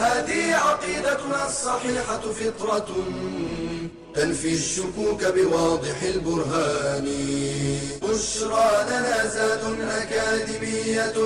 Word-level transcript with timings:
هذه 0.00 0.54
عقيدتنا 0.54 1.46
الصحيحة 1.46 2.20
فطرة 2.20 2.88
تنفي 4.14 4.54
الشكوك 4.54 5.24
بواضح 5.24 6.02
البرهان. 6.02 7.06
بشرى 8.02 8.70
لنا 8.90 9.26
زاد 9.26 9.64
أكاديمية 10.00 11.18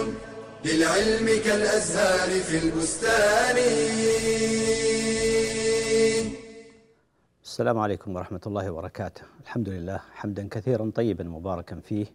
للعلم 0.65 1.27
كالأزهار 1.45 2.31
في 2.41 2.57
البستان. 2.65 3.57
السلام 7.45 7.79
عليكم 7.79 8.17
ورحمة 8.17 8.41
الله 8.47 8.71
وبركاته. 8.71 9.23
الحمد 9.43 9.69
لله 9.69 10.01
حمدا 10.15 10.49
كثيرا 10.51 10.91
طيبا 10.95 11.25
مباركا 11.25 11.81
فيه. 11.89 12.07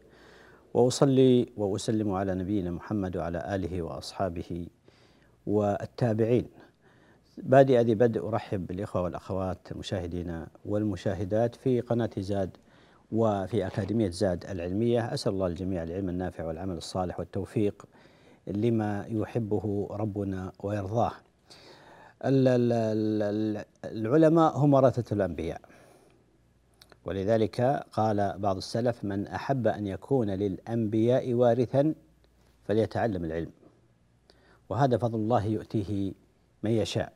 وأصلي 0.73 1.47
وأسلم 1.57 2.11
على 2.11 2.35
نبينا 2.35 2.71
محمد 2.71 3.17
وعلى 3.17 3.55
آله 3.55 3.81
وأصحابه 3.81 4.67
والتابعين. 5.47 6.45
بادئ 7.37 7.81
ذي 7.81 7.95
بدء 7.95 8.27
أرحب 8.27 8.67
بالإخوة 8.67 9.01
والأخوات 9.01 9.71
المشاهدين 9.71 10.45
والمشاهدات 10.65 11.55
في 11.55 11.81
قناة 11.81 12.09
زاد 12.17 12.57
وفي 13.11 13.67
أكاديمية 13.67 14.09
زاد 14.09 14.45
العلمية. 14.45 15.13
أسأل 15.13 15.33
الله 15.33 15.47
الجميع 15.47 15.83
العلم 15.83 16.09
النافع 16.09 16.45
والعمل 16.45 16.77
الصالح 16.77 17.19
والتوفيق 17.19 17.85
لما 18.47 19.05
يحبه 19.09 19.87
ربنا 19.91 20.51
ويرضاه. 20.59 21.11
العلماء 23.85 24.57
هم 24.57 24.73
ورثة 24.73 25.13
الأنبياء. 25.13 25.61
ولذلك 27.05 27.61
قال 27.91 28.33
بعض 28.37 28.57
السلف 28.57 29.03
من 29.03 29.27
أحب 29.27 29.67
أن 29.67 29.87
يكون 29.87 30.29
للأنبياء 30.29 31.33
وارثا 31.33 31.93
فليتعلم 32.67 33.25
العلم. 33.25 33.51
وهذا 34.69 34.97
فضل 34.97 35.19
الله 35.19 35.45
يؤتيه 35.45 36.13
من 36.63 36.71
يشاء. 36.71 37.13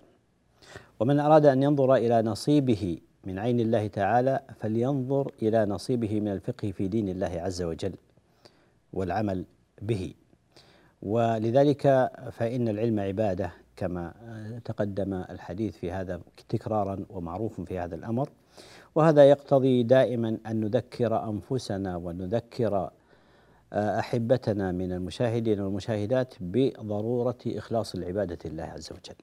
ومن 1.00 1.20
أراد 1.20 1.46
أن 1.46 1.64
ينظر 1.64 1.96
إلى 1.96 2.22
نصيبه 2.22 2.98
من 3.24 3.40
عين 3.40 3.60
الله 3.60 3.88
تعالى 3.88 4.40
فلينظر 4.60 5.32
إلى 5.42 5.66
نصيبه 5.66 6.20
من 6.20 6.28
الفقه 6.28 6.72
في 6.72 6.88
دين 6.88 7.10
الله 7.10 7.42
عز 7.42 7.62
وجل 7.62 7.94
والعمل 8.94 9.46
به. 9.82 10.14
ولذلك 11.02 12.12
فإن 12.32 12.68
العلم 12.68 13.00
عبادة 13.00 13.52
كما 13.76 14.14
تقدم 14.66 15.14
الحديث 15.14 15.78
في 15.78 15.92
هذا 15.92 16.22
تكرارا 16.50 17.06
ومعروف 17.10 17.62
في 17.62 17.80
هذا 17.80 17.96
الأمر. 17.96 18.30
وهذا 18.96 19.30
يقتضي 19.30 19.84
دائما 19.84 20.38
أن 20.48 20.60
نذكر 20.60 21.30
أنفسنا 21.30 21.96
ونذكر 21.98 22.90
أحبتنا 23.74 24.72
من 24.72 24.92
المشاهدين 24.92 25.60
والمشاهدات 25.60 26.34
بضرورة 26.40 27.38
إخلاص 27.48 27.96
العبادة 27.96 28.50
لله 28.50 28.64
عز 28.64 28.90
وجل 28.92 29.16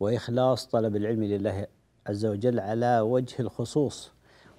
وإخلاص 0.00 0.66
طلب 0.66 0.96
العلم 0.96 1.24
لله 1.24 1.66
عز 2.06 2.26
وجل 2.26 2.60
على 2.60 3.00
وجه 3.00 3.34
الخصوص. 3.40 4.12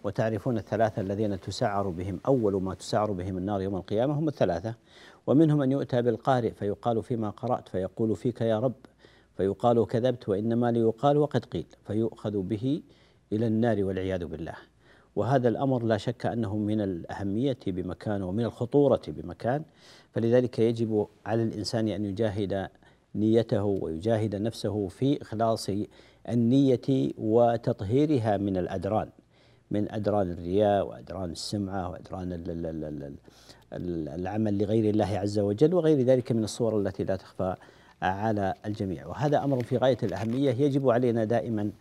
وتعرفون 0.04 0.58
الثلاثة 0.58 1.02
الذين 1.02 1.40
تسعر 1.40 1.90
بهم 1.90 2.20
أول 2.28 2.64
ما 2.64 2.74
تسعر 2.74 3.12
بهم 3.12 3.38
النار 3.38 3.62
يوم 3.62 3.76
القيامة 3.76 4.14
هم 4.20 4.28
الثلاثة. 4.28 4.76
ومنهم 5.28 5.58
من 5.58 5.72
يؤتى 5.72 6.02
بالقارئ 6.02 6.52
فيقال 6.52 7.04
فيما 7.04 7.30
قرأت 7.30 7.70
فيقول 7.70 8.16
فيك 8.16 8.42
يا 8.42 8.60
رب 8.60 8.76
فيقال 9.38 9.88
كذبت 9.88 10.30
وإنما 10.30 10.72
ليقال 10.72 11.18
وقد 11.18 11.46
قيل 11.46 11.66
فيؤخذ 11.88 12.42
به 12.42 12.82
إلى 13.34 13.48
النار 13.48 13.84
والعياذ 13.84 14.26
بالله. 14.26 14.56
وهذا 15.18 15.50
الأمر 15.50 15.84
لا 15.84 15.98
شك 15.98 16.26
أنه 16.26 16.58
من 16.58 16.82
الأهمية 16.82 17.58
بمكان 17.68 18.24
ومن 18.24 18.44
الخطورة 18.44 19.02
بمكان 19.08 19.64
فلذلك 20.12 20.60
يجب 20.60 21.08
على 21.26 21.44
الإنسان 21.44 21.88
أن 21.88 22.06
يجاهد 22.06 22.70
نيته 23.16 23.64
ويجاهد 23.64 24.36
نفسه 24.36 24.88
في 24.88 25.22
إخلاص 25.22 25.70
النية 26.30 27.12
وتطهيرها 27.18 28.38
من 28.38 28.58
الأدران 28.58 29.10
من 29.72 29.92
أدران 29.92 30.32
الرياء 30.32 30.88
وأدران 30.88 31.32
السمعة 31.32 31.90
وأدران 31.90 32.44
العمل 33.74 34.58
لغير 34.58 34.90
الله 34.90 35.18
عز 35.18 35.40
وجل 35.40 35.74
وغير 35.74 36.02
ذلك 36.02 36.32
من 36.32 36.44
الصور 36.44 36.80
التي 36.80 37.04
لا 37.04 37.16
تخفى 37.16 37.56
على 38.02 38.54
الجميع. 38.66 39.08
وهذا 39.08 39.44
أمر 39.44 39.64
في 39.64 39.78
غاية 39.78 39.98
الأهمية 40.04 40.52
يجب 40.52 40.90
علينا 40.90 41.24
دائما 41.24 41.72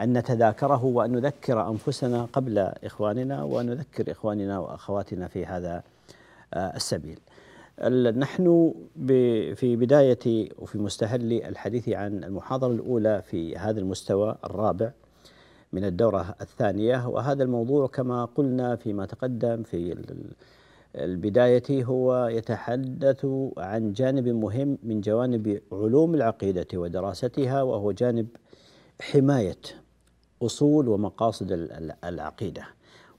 أن 0.00 0.18
نتذاكره 0.18 0.84
وان 0.84 1.12
نذكر 1.12 1.68
أنفسنا 1.68 2.24
قبل 2.32 2.58
إخواننا 2.58 3.42
وان 3.42 3.66
نذكر 3.66 4.12
إخواننا 4.12 4.58
وأخواتنا 4.58 5.28
في 5.28 5.46
هذا 5.46 5.82
آه، 6.54 6.76
السبيل. 6.76 7.18
نحن 8.18 8.74
في 9.54 9.76
بداية 9.76 10.48
وفي 10.58 10.78
مستهل 10.78 11.32
الحديث 11.32 11.88
عن 11.88 12.24
المحاضرة 12.24 12.72
الأولى 12.72 13.22
في 13.22 13.56
هذا 13.56 13.80
المستوى 13.80 14.36
الرابع 14.44 14.90
من 15.72 15.84
الدورة 15.84 16.34
الثانية 16.40 17.08
وهذا 17.08 17.42
الموضوع 17.42 17.86
كما 17.86 18.24
قلنا 18.24 18.76
فيما 18.76 19.06
تقدم 19.06 19.62
في 19.62 19.96
البداية 20.96 21.84
هو 21.84 22.26
يتحدث 22.26 23.26
عن 23.58 23.92
جانب 23.92 24.28
مهم 24.28 24.78
من 24.82 25.00
جوانب 25.00 25.60
علوم 25.72 26.14
العقيدة 26.14 26.66
ودراستها 26.74 27.62
وهو 27.62 27.92
جانب 27.92 28.26
حماية 29.00 29.79
أصول 30.42 30.88
ومقاصد 30.88 31.68
العقيدة 32.04 32.62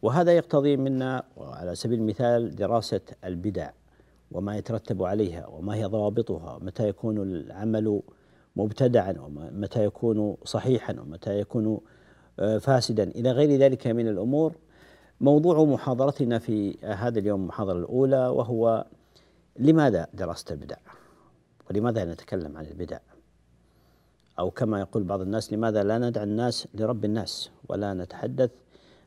وهذا 0.01 0.31
يقتضي 0.31 0.77
منا 0.77 1.23
على 1.37 1.75
سبيل 1.75 1.99
المثال 1.99 2.55
دراسة 2.55 3.01
البدع 3.25 3.69
وما 4.31 4.57
يترتب 4.57 5.03
عليها 5.03 5.47
وما 5.47 5.75
هي 5.75 5.85
ضوابطها 5.85 6.59
متى 6.61 6.87
يكون 6.87 7.17
العمل 7.17 8.01
مبتدعا 8.55 9.15
ومتى 9.19 9.85
يكون 9.85 10.37
صحيحا 10.43 10.93
ومتى 10.99 11.39
يكون 11.39 11.79
آه، 12.39 12.57
فاسدا 12.57 13.03
إلى 13.03 13.31
غير 13.31 13.59
ذلك 13.59 13.87
من 13.87 14.07
الأمور 14.07 14.55
موضوع 15.21 15.63
محاضرتنا 15.63 16.39
في 16.39 16.77
هذا 16.83 17.19
اليوم 17.19 17.41
المحاضرة 17.41 17.77
الأولى 17.77 18.27
وهو 18.27 18.85
لماذا 19.59 20.07
دراسة 20.13 20.53
البدع؟ 20.53 20.77
ولماذا 21.69 22.05
نتكلم 22.05 22.57
عن 22.57 22.65
البدع؟ 22.65 22.97
أو 24.41 24.51
كما 24.51 24.79
يقول 24.79 25.03
بعض 25.03 25.21
الناس 25.21 25.53
لماذا 25.53 25.83
لا 25.83 25.97
ندع 25.97 26.23
الناس 26.23 26.67
لرب 26.73 27.05
الناس 27.05 27.49
ولا 27.69 27.93
نتحدث 27.93 28.51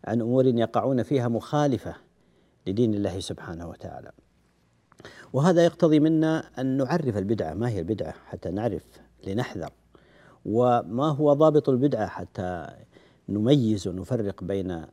عن 0.05 0.21
أمور 0.21 0.47
يقعون 0.47 1.03
فيها 1.03 1.29
مخالفة 1.29 1.95
لدين 2.67 2.95
الله 2.95 3.21
سبحانه 3.21 3.69
وتعالى؟ 3.69 4.11
وهذا 5.33 5.65
يقتضي 5.65 6.01
منا 6.01 6.45
أن 6.59 6.77
نعرف 6.77 7.17
البدعة 7.17 7.55
ما 7.55 7.69
هي 7.69 7.79
البدعة؟ 7.79 8.15
حتى 8.27 8.51
نعرف 8.51 8.83
لنحذر. 9.27 9.71
وما 10.45 11.09
هو 11.09 11.33
ضابط 11.33 11.69
البدعة؟ 11.69 12.07
حتى 12.07 12.67
نميز 13.29 13.89
ونفرق 13.89 14.45
بين 14.45 14.87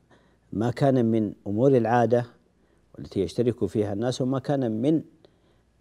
ما 0.54 0.72
كان 0.72 1.06
من 1.06 1.34
أمور 1.48 1.78
العادة 1.78 2.26
والتي 2.98 3.20
يشترك 3.20 3.66
فيها 3.66 3.94
الناس 3.94 4.22
وما 4.22 4.40
كان 4.40 4.82
من 4.82 5.02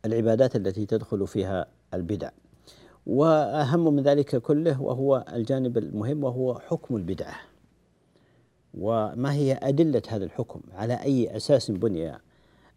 العبادات 0.05 0.57
التي 0.57 0.87
تدخل 0.87 1.27
فيها 1.27 1.67
البدع. 1.95 2.31
وأهم 3.07 3.95
من 3.95 4.03
ذلك 4.03 4.37
كله 4.37 4.83
وهو 4.83 5.25
الجانب 5.33 5.79
المهم 5.79 6.25
وهو 6.25 6.59
حكم 6.59 6.97
البدعة. 6.97 7.35
وما 8.75 9.33
هي 9.33 9.59
أدلة 9.63 10.03
هذا 10.09 10.25
الحكم؟ 10.25 10.61
على 10.73 10.95
أي 10.95 11.37
أساس 11.37 11.71
بني 11.71 12.19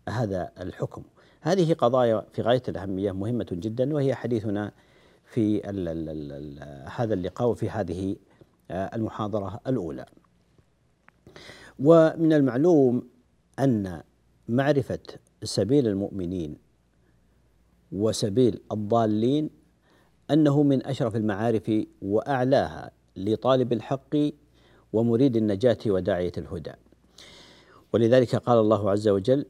هذا 0.10 0.52
الحكم؟ 0.60 1.04
هذه 1.42 1.74
قضايا 1.74 2.26
في 2.34 2.42
غاية 2.42 2.64
الأهمية 2.68 3.12
مهمة 3.12 3.48
جدا 3.52 3.94
وهي 3.94 4.16
حديثنا 4.16 4.72
في 5.26 5.70
ال 5.70 5.88
ال 5.88 6.10
ال 6.10 6.90
هذا 6.96 7.14
اللقاء 7.14 7.50
وفي 7.50 7.70
هذه 7.70 8.16
المحاضرة 8.72 9.60
الأولى. 9.68 10.06
ومن 11.80 12.34
المعلوم 12.34 13.08
أن 13.60 14.02
معرفة 14.50 15.00
سبيل 15.44 15.88
المؤمنين 15.88 16.58
وسبيل 17.92 18.62
الضالين 18.72 19.50
أنه 20.34 20.64
من 20.64 20.86
أشرف 20.86 21.16
المعارف 21.16 21.72
وأعلاها 22.02 22.92
لطالب 23.18 23.74
الحق 23.74 24.16
ومريد 24.94 25.38
النجاة 25.38 25.78
وداعية 25.88 26.32
الهدى. 26.38 26.72
ولذلك 27.94 28.36
قال 28.36 28.60
الله 28.60 28.92
عز 28.92 29.08
وجل 29.08 29.46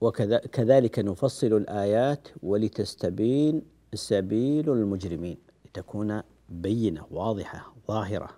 وكذلك 0.00 0.98
نفصل 0.98 1.46
الآيات 1.46 2.28
ولتستبين 2.42 3.62
سبيل 3.94 4.70
المجرمين. 4.70 5.36
لتكون 5.66 6.22
بينة 6.48 7.06
واضحة 7.10 7.74
ظاهرة. 7.88 8.30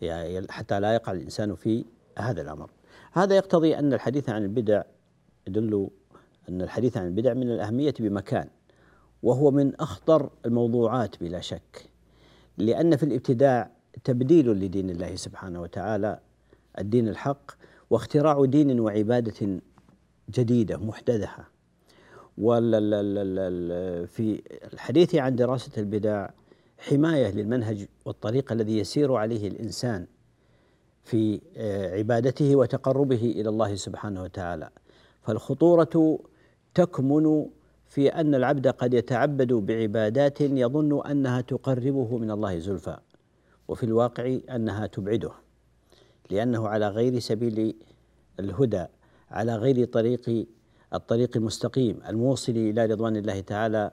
يعني 0.00 0.46
حتى 0.50 0.80
لا 0.80 0.94
يقع 0.94 1.12
الإنسان 1.12 1.54
في 1.54 1.84
هذا 2.18 2.42
الأمر. 2.42 2.70
هذا 3.12 3.36
يقتضي 3.36 3.78
أن 3.78 3.92
الحديث 3.92 4.28
عن 4.28 4.42
البدع 4.42 4.82
يدل 5.48 5.90
أن 6.48 6.62
الحديث 6.62 6.96
عن 6.96 7.06
البدع 7.06 7.34
من 7.34 7.50
الأهمية 7.50 7.94
بمكان. 8.00 8.48
وهو 9.22 9.50
من 9.50 9.74
أخطر 9.74 10.30
الموضوعات 10.46 11.20
بلا 11.20 11.40
شك 11.40 11.90
لأن 12.58 12.96
في 12.96 13.02
الابتداع 13.02 13.70
تبديل 14.04 14.50
لدين 14.50 14.90
الله 14.90 15.16
سبحانه 15.16 15.62
وتعالى 15.62 16.20
الدين 16.78 17.08
الحق 17.08 17.50
واختراع 17.90 18.44
دين 18.44 18.80
وعبادة 18.80 19.60
جديدة 20.30 20.76
محدثة. 20.76 21.44
في 24.06 24.42
الحديث 24.72 25.14
عن 25.14 25.36
دراسة 25.36 25.72
البدع 25.78 26.28
حماية 26.78 27.30
للمنهج 27.30 27.86
والطريق 28.04 28.52
الذي 28.52 28.78
يسير 28.78 29.14
عليه 29.14 29.48
الإنسان 29.48 30.06
في 31.02 31.40
آه، 31.56 31.96
عبادته 31.96 32.56
وتقربه 32.56 33.32
إلى 33.36 33.48
الله 33.48 33.74
سبحانه 33.74 34.22
وتعالى. 34.22 34.70
فالخطورة 35.22 36.18
تكمن 36.74 37.46
في 37.88 38.08
أن 38.08 38.34
العبد 38.34 38.68
قد 38.68 38.94
يتعبد 38.94 39.52
بعبادات 39.52 40.40
يظن 40.40 41.06
أنها 41.06 41.40
تقربه 41.40 42.18
من 42.18 42.30
الله 42.30 42.58
زلفى 42.58 42.96
وفي 43.68 43.82
الواقع 43.82 44.38
أنها 44.50 44.86
تبعده 44.86 45.30
لأنه 46.30 46.68
على 46.68 46.88
غير 46.88 47.18
سبيل 47.18 47.76
الهدى 48.40 48.86
على 49.30 49.56
غير 49.56 49.84
طريق 49.84 50.46
الطريق 50.94 51.36
المستقيم 51.36 52.00
الموصل 52.08 52.52
إلى 52.52 52.86
رضوان 52.86 53.16
الله 53.16 53.40
تعالى 53.40 53.90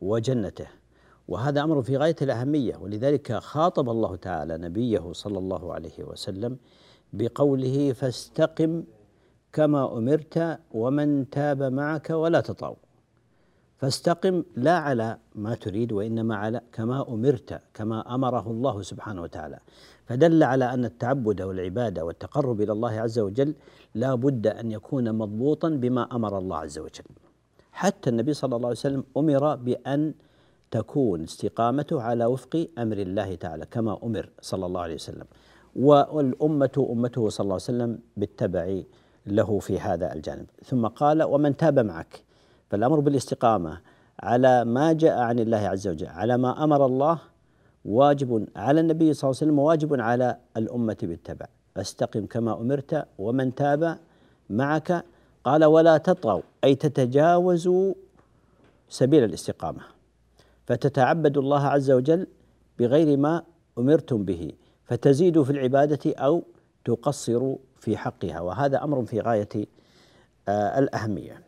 وجنته. 0.00 0.66
وهذا 1.28 1.62
أمر 1.62 1.82
في 1.82 1.96
غاية 1.96 2.16
الأهمية 2.22 2.76
ولذلك 2.76 3.32
خاطب 3.32 3.90
الله 3.90 4.16
تعالى 4.16 4.58
نبيه 4.58 5.12
صلى 5.12 5.38
الله 5.38 5.74
عليه 5.74 6.04
وسلم 6.04 6.56
بقوله 7.12 7.92
فاستقم 7.92 8.84
كما 9.52 9.98
أمرت 9.98 10.58
ومن 10.74 11.30
تاب 11.30 11.62
معك 11.62 12.10
ولا 12.10 12.40
تطاو 12.40 12.76
فاستقم 13.76 14.44
لا 14.56 14.76
على 14.78 15.18
ما 15.34 15.54
تريد 15.54 15.92
وإنما 15.92 16.36
على 16.36 16.60
كما 16.72 17.08
أمرت 17.08 17.60
كما 17.74 18.14
أمره 18.14 18.50
الله 18.50 18.82
سبحانه 18.82 19.22
وتعالى. 19.22 19.58
فدل 20.06 20.42
على 20.42 20.74
أن 20.74 20.84
التعبد 20.84 21.42
والعبادة 21.42 22.04
والتقرب 22.04 22.60
إلى 22.60 22.72
الله 22.72 23.00
عز 23.00 23.18
وجل 23.18 23.54
لا 23.94 24.14
بد 24.14 24.46
أن 24.46 24.72
يكون 24.72 25.12
مضبوطا 25.12 25.68
بما 25.68 26.16
أمر 26.16 26.38
الله 26.38 26.56
عز 26.56 26.78
وجل. 26.78 27.04
حتى 27.72 28.10
النبي 28.10 28.32
صلى 28.34 28.56
الله 28.56 28.68
عليه 28.68 28.78
وسلم 28.78 29.04
أمر 29.16 29.54
بأن 29.56 30.14
تكون 30.70 31.22
استقامته 31.22 32.02
على 32.02 32.24
وفق 32.24 32.68
أمر 32.78 32.98
الله 32.98 33.34
تعالى 33.34 33.66
كما 33.66 33.98
أمر 34.04 34.28
صلى 34.40 34.66
الله 34.66 34.80
عليه 34.80 34.94
وسلم. 34.94 35.26
والأمة 35.76 36.86
أمته 36.90 37.28
صلى 37.28 37.44
الله 37.44 37.54
عليه 37.54 37.72
وسلم 37.72 37.98
بالتبع 38.16 38.80
له 39.26 39.58
في 39.58 39.80
هذا 39.80 40.12
الجانب. 40.12 40.46
ثم 40.64 40.86
قال 40.86 41.22
ومن 41.22 41.56
تاب 41.56 41.78
معك. 41.78 42.25
فالأمر 42.70 43.00
بالاستقامة 43.00 43.80
على 44.20 44.64
ما 44.64 44.92
جاء 44.92 45.18
عن 45.18 45.38
الله 45.38 45.58
عز 45.58 45.88
وجل 45.88 46.06
على 46.06 46.36
ما 46.36 46.64
أمر 46.64 46.86
الله 46.86 47.18
واجب 47.84 48.48
على 48.56 48.80
النبي 48.80 49.14
صلى 49.14 49.30
الله 49.30 49.38
عليه 49.40 49.46
وسلم 49.46 49.58
وواجب 49.58 50.00
على 50.00 50.38
الأمة 50.56 50.96
بالتبع. 51.02 51.46
فاستقم 51.74 52.26
كما 52.26 52.60
أمرت 52.60 53.06
ومن 53.18 53.54
تاب 53.54 53.98
معك. 54.50 55.04
قال 55.44 55.64
ولا 55.64 55.96
تطغوا 55.98 56.42
أي 56.64 56.74
تتجاوزوا 56.74 57.94
سبيل 58.88 59.24
الاستقامة. 59.24 59.80
فتتعبدوا 60.66 61.42
الله 61.42 61.66
عز 61.66 61.90
وجل 61.90 62.26
بغير 62.78 63.16
ما 63.16 63.42
أمرتم 63.78 64.24
به 64.24 64.52
فتزيدوا 64.84 65.44
في 65.44 65.50
العبادة 65.50 66.14
أو 66.14 66.42
تقصروا 66.84 67.56
في 67.76 67.96
حقها. 67.96 68.40
وهذا 68.40 68.84
أمر 68.84 69.04
في 69.04 69.20
غاية 69.20 69.48
آه، 70.48 70.78
الأهمية. 70.78 71.45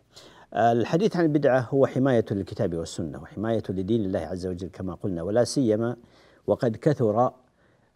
الحديث 0.55 1.17
عن 1.17 1.25
البدعة 1.25 1.61
هو 1.61 1.87
حماية 1.87 2.25
للكتاب 2.31 2.75
والسنة 2.75 3.23
وحماية 3.23 3.63
لدين 3.69 4.05
الله 4.05 4.19
عز 4.19 4.47
وجل 4.47 4.69
كما 4.69 4.95
قلنا 4.95 5.23
ولا 5.23 5.45
سيما 5.45 5.97
وقد 6.47 6.77
كثر 6.77 7.33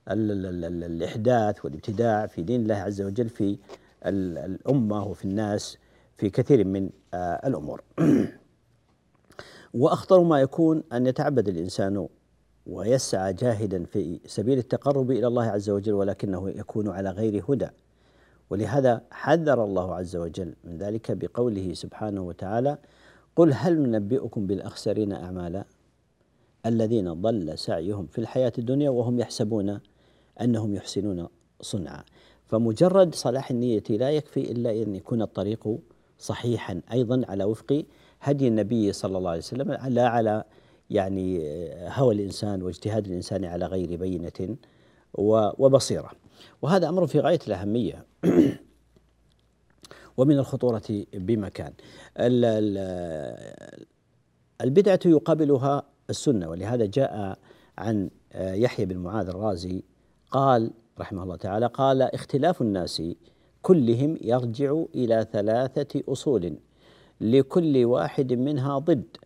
الإحداث 0.09 1.65
والابتداع 1.65 2.27
في 2.27 2.43
دين 2.43 2.61
الله 2.63 2.75
عز 2.75 3.03
وجل 3.03 3.29
في 3.29 3.59
الأمة 4.07 5.05
وفي 5.05 5.25
الناس 5.25 5.79
في 6.17 6.31
كثير 6.31 6.65
من 6.65 6.91
آه، 7.15 7.49
الأمور. 7.49 7.83
وأخطر 9.75 10.23
ما 10.23 10.41
يكون 10.41 10.83
أن 10.93 11.07
يتعبد 11.07 11.49
الإنسان 11.49 12.09
ويسعى 12.67 13.33
جاهدا 13.33 13.85
في 13.85 14.21
سبيل 14.27 14.59
التقرب 14.59 15.11
إلى 15.11 15.27
الله 15.27 15.45
عز 15.45 15.71
وجل 15.71 15.93
ولكنه 15.93 16.51
يكون 16.51 16.89
على 16.89 17.11
غير 17.11 17.45
هدى 17.49 17.69
ولهذا 18.53 19.03
حذر 19.11 19.65
الله 19.65 19.95
عز 19.95 20.17
وجل 20.17 20.55
من 20.65 20.79
ذلك 20.79 21.13
بقوله 21.13 21.75
سبحانه 21.75 22.23
وتعالى 22.23 22.79
قل 23.37 23.53
هل 23.53 23.79
ننبئكم 23.79 24.47
بالأخسرين 24.47 25.13
أعمالا؟ 25.13 25.65
الذين 26.67 27.13
ضل 27.13 27.59
سعيهم 27.59 28.07
في 28.07 28.19
الحياة 28.19 28.53
الدنيا 28.59 28.91
وهم 28.91 29.19
يحسبون 29.19 29.81
أنهم 30.41 30.75
يحسنون 30.75 31.29
صنعا. 31.61 32.05
فمجرد 32.47 33.15
صلاح 33.15 33.51
النية 33.51 33.83
لا 33.91 34.11
يكفي 34.11 34.53
إلا 34.53 34.71
أن 34.71 34.95
يكون 34.95 35.23
الطريق 35.23 35.79
صحيحا 36.19 36.81
أيضا 36.93 37.23
على 37.29 37.45
وفق 37.45 37.85
هدي 38.21 38.49
النبي 38.49 38.93
صلى 38.93 39.19
الله 39.19 39.31
عليه 39.31 39.41
وسلم 39.41 39.73
لا 39.73 40.09
على 40.09 40.45
يعني 40.91 41.41
هوى 41.89 42.15
الإنسان 42.15 42.63
واجتهاد 42.63 43.07
الإنسان 43.07 43.45
على 43.45 43.67
غير 43.67 43.97
بينة 43.97 44.57
وبصيرة. 45.59 46.11
وهذا 46.63 46.89
أمر 46.89 47.07
في 47.07 47.21
غاية 47.21 47.41
الأهمية. 47.47 48.12
ومن 50.17 50.39
الخطورة 50.39 51.05
بمكان. 51.15 51.73
البدعة 54.61 55.01
يقابلها 55.07 55.83
السنة 56.11 56.49
ولهذا 56.49 56.87
جاء 56.87 57.39
عن 57.79 58.11
يحيى 58.35 58.87
بن 58.87 58.97
معاذ 58.97 59.29
الرازي 59.29 59.83
قال 60.31 60.71
رحمه 61.01 61.23
الله 61.23 61.37
تعالى 61.37 61.67
قال 61.67 62.03
اختلاف 62.03 62.63
الناس 62.63 63.03
كلهم 63.63 64.19
يرجع 64.21 64.83
إلى 64.95 65.27
ثلاثة 65.33 66.03
أصول 66.09 66.57
لكل 67.21 67.85
واحد 67.85 68.33
منها 68.33 68.79
ضد 68.79 69.17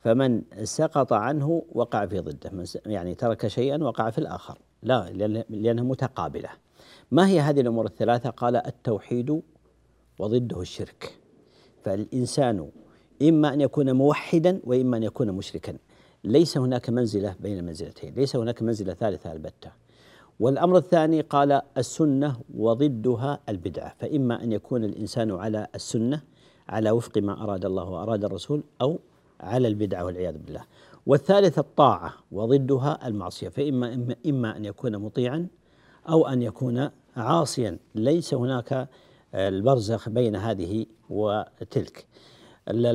فمن 0.00 0.42
سقط 0.62 1.12
عنه 1.12 1.62
وقع 1.72 2.06
في 2.06 2.18
ضده 2.18 2.64
يعني 2.86 3.14
ترك 3.14 3.46
شيئا 3.46 3.84
وقع 3.84 4.10
في 4.10 4.18
الآخر 4.18 4.58
لا 4.82 5.10
لأنها 5.50 5.84
متقابلة. 5.84 6.48
ما 7.10 7.28
هي 7.28 7.40
هذه 7.40 7.60
الأمور 7.60 7.86
الثلاثة؟ 7.86 8.30
قال 8.30 8.56
التوحيد 8.56 9.42
وضده 10.18 10.60
الشرك. 10.60 11.18
فالإنسان 11.84 12.70
إما 13.22 13.54
أن 13.54 13.60
يكون 13.60 13.92
موحدا 13.92 14.60
وإما 14.64 14.96
أن 14.96 15.02
يكون 15.02 15.30
مشركا. 15.30 15.76
ليس 16.24 16.58
هناك 16.58 16.90
منزلة 16.90 17.34
بين 17.40 17.58
المنزلتين 17.58 18.14
ليس 18.14 18.36
هناك 18.36 18.62
منزلة 18.62 18.94
ثالثة 18.94 19.32
البتة. 19.32 19.72
والأمر 20.40 20.76
الثاني 20.76 21.20
قال 21.20 21.62
السنة 21.78 22.36
وضدها 22.54 23.40
البدعة. 23.48 23.94
فإما 23.98 24.42
أن 24.42 24.52
يكون 24.52 24.84
الإنسان 24.84 25.30
على 25.30 25.66
السنة 25.74 26.22
على 26.68 26.90
وفق 26.90 27.18
ما 27.18 27.42
أراد 27.42 27.64
الله 27.64 27.90
وأراد 27.90 28.24
الرسول 28.24 28.62
أو 28.80 28.98
على 29.40 29.68
البدعة 29.68 30.04
والعياذ 30.04 30.38
بالله. 30.38 30.64
والثالث 31.06 31.58
الطاعة 31.58 32.14
وضدها 32.32 33.08
المعصية. 33.08 33.48
فإما 33.48 34.16
إما 34.26 34.56
أن 34.56 34.64
يكون 34.64 34.96
مطيعا 34.96 35.46
أو 36.08 36.26
أن 36.26 36.42
يكون 36.42 36.90
عاصيا. 37.18 37.78
ليس 37.94 38.34
هناك 38.34 38.88
البرزخ 39.34 40.08
بين 40.08 40.36
هذه 40.36 40.86
وتلك. 41.10 42.06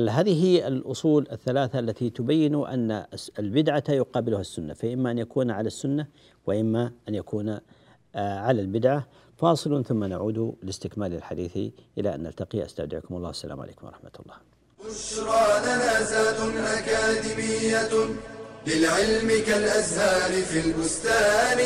هذه 0.08 0.68
الأصول 0.68 1.28
الثلاثة 1.32 1.78
التي 1.78 2.10
تبين 2.10 2.64
أن 2.64 3.06
البدعة 3.38 3.84
يقابلها 3.88 4.40
السنة. 4.40 4.74
فإما 4.74 5.10
أن 5.10 5.18
يكون 5.18 5.50
على 5.50 5.66
السنة 5.66 6.06
وإما 6.46 6.92
أن 7.08 7.14
يكون 7.14 7.58
على 8.14 8.60
البدعة. 8.60 9.06
فاصل 9.36 9.84
ثم 9.84 10.04
نعود 10.04 10.54
لاستكمال 10.62 11.14
الحديث 11.14 11.56
إلى 11.98 12.14
أن 12.14 12.22
نلتقي. 12.22 12.64
أستودعكم 12.64 13.16
الله. 13.16 13.30
السلام 13.30 13.60
عليكم 13.60 13.86
ورحمة 13.86 14.10
الله. 14.20 14.34
بشرى 14.84 15.44
لنا 15.62 16.78
أكاديمية 16.78 18.14
للعلم 18.66 19.28
كالأزهار 19.46 20.42
في 20.42 20.66
البستان. 20.66 21.58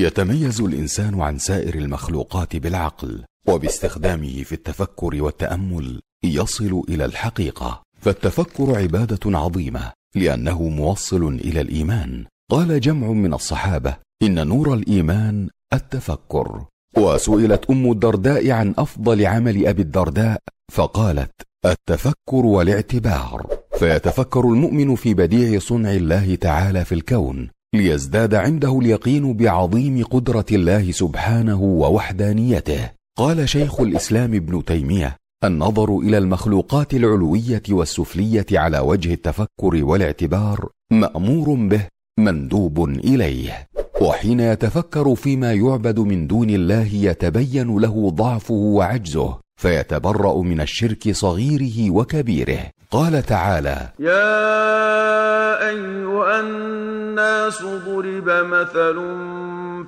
يتميز 0.00 0.60
الإنسان 0.60 1.20
عن 1.20 1.38
سائر 1.38 1.74
المخلوقات 1.74 2.56
بالعقل 2.56 3.24
وباستخدامه 3.48 4.42
في 4.42 4.52
التفكر 4.52 5.22
والتأمل 5.22 6.00
يصل 6.24 6.82
إلى 6.88 7.04
الحقيقة. 7.04 7.82
فالتفكر 8.00 8.78
عبادة 8.78 9.38
عظيمة 9.38 9.92
لأنه 10.14 10.62
موصل 10.62 11.26
إلى 11.26 11.60
الإيمان. 11.60 12.24
قال 12.50 12.80
جمع 12.80 13.08
من 13.08 13.34
الصحابة 13.34 13.96
إن 14.22 14.46
نور 14.46 14.74
الإيمان 14.74 15.48
التفكر. 15.72 16.64
وسئلت 16.96 17.70
أم 17.70 17.90
الدرداء 17.90 18.50
عن 18.50 18.74
أفضل 18.78 19.26
عمل 19.26 19.66
أبي 19.66 19.82
الدرداء 19.82 20.40
فقالت 20.72 21.32
التفكر 21.64 22.46
والاعتبار. 22.46 23.46
فيتفكر 23.78 24.40
المؤمن 24.40 24.94
في 24.94 25.14
بديع 25.14 25.58
صنع 25.58 25.92
الله 25.92 26.34
تعالى 26.34 26.84
في 26.84 26.94
الكون. 26.94 27.55
ليزداد 27.76 28.34
عنده 28.34 28.78
اليقين 28.78 29.32
بعظيم 29.32 30.04
قدرة 30.04 30.44
الله 30.52 30.90
سبحانه 30.90 31.62
ووحدانيته. 31.62 32.90
قال 33.18 33.48
شيخ 33.48 33.80
الإسلام 33.80 34.34
ابن 34.34 34.64
تيمية 34.64 35.16
النظر 35.44 35.98
إلى 35.98 36.18
المخلوقات 36.18 36.94
العلوية 36.94 37.62
والسفلية 37.70 38.46
على 38.52 38.78
وجه 38.78 39.12
التفكر 39.12 39.84
والاعتبار 39.84 40.68
مأمور 40.92 41.54
به 41.54 41.86
مندوب 42.18 42.88
إليه. 42.88 43.66
وحين 44.00 44.40
يتفكر 44.40 45.14
فيما 45.14 45.52
يعبد 45.52 45.98
من 45.98 46.26
دون 46.26 46.50
الله 46.50 46.86
يتبين 46.94 47.78
له 47.78 48.10
ضعفه 48.10 48.54
وعجزه. 48.54 49.38
فيتبرأ 49.56 50.42
من 50.42 50.60
الشرك 50.60 51.12
صغيره 51.12 51.90
وكبيره. 51.90 52.58
قال 52.90 53.22
تعالى 53.22 53.88
يا 53.98 55.68
أيها 55.68 56.40
الناس 56.40 57.62
ضرب 57.62 58.30
مثل 58.30 59.16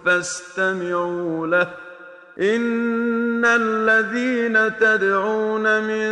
فاستمعوا 0.07 1.47
له. 1.47 1.69
إن 2.41 3.45
الذين 3.45 4.79
تدعون 4.79 5.83
من 5.83 6.09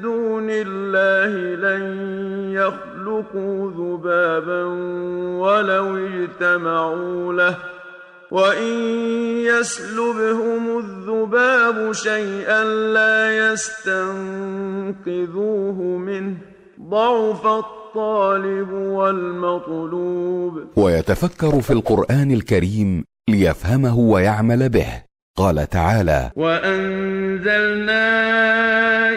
دون 0.00 0.46
الله 0.50 1.54
لن 1.54 1.84
يخلقوا 2.52 3.70
ذبابا 3.70 4.64
ولو 5.38 5.96
اجتمعوا 5.96 7.32
له. 7.32 7.56
وان 8.32 8.72
يسلبهم 9.44 10.78
الذباب 10.78 11.92
شيئا 11.92 12.64
لا 12.64 13.52
يستنقذوه 13.52 15.78
منه 16.08 16.36
ضعف 16.80 17.46
الطالب 17.46 18.72
والمطلوب. 18.72 20.64
ويتفكر 20.76 21.60
في 21.60 21.72
القرآن 21.72 22.30
الكريم 22.30 23.04
ليفهمه 23.30 23.98
ويعمل 23.98 24.68
به. 24.68 25.11
قال 25.36 25.68
تعالى 25.68 26.30
وأنزلنا 26.36 28.02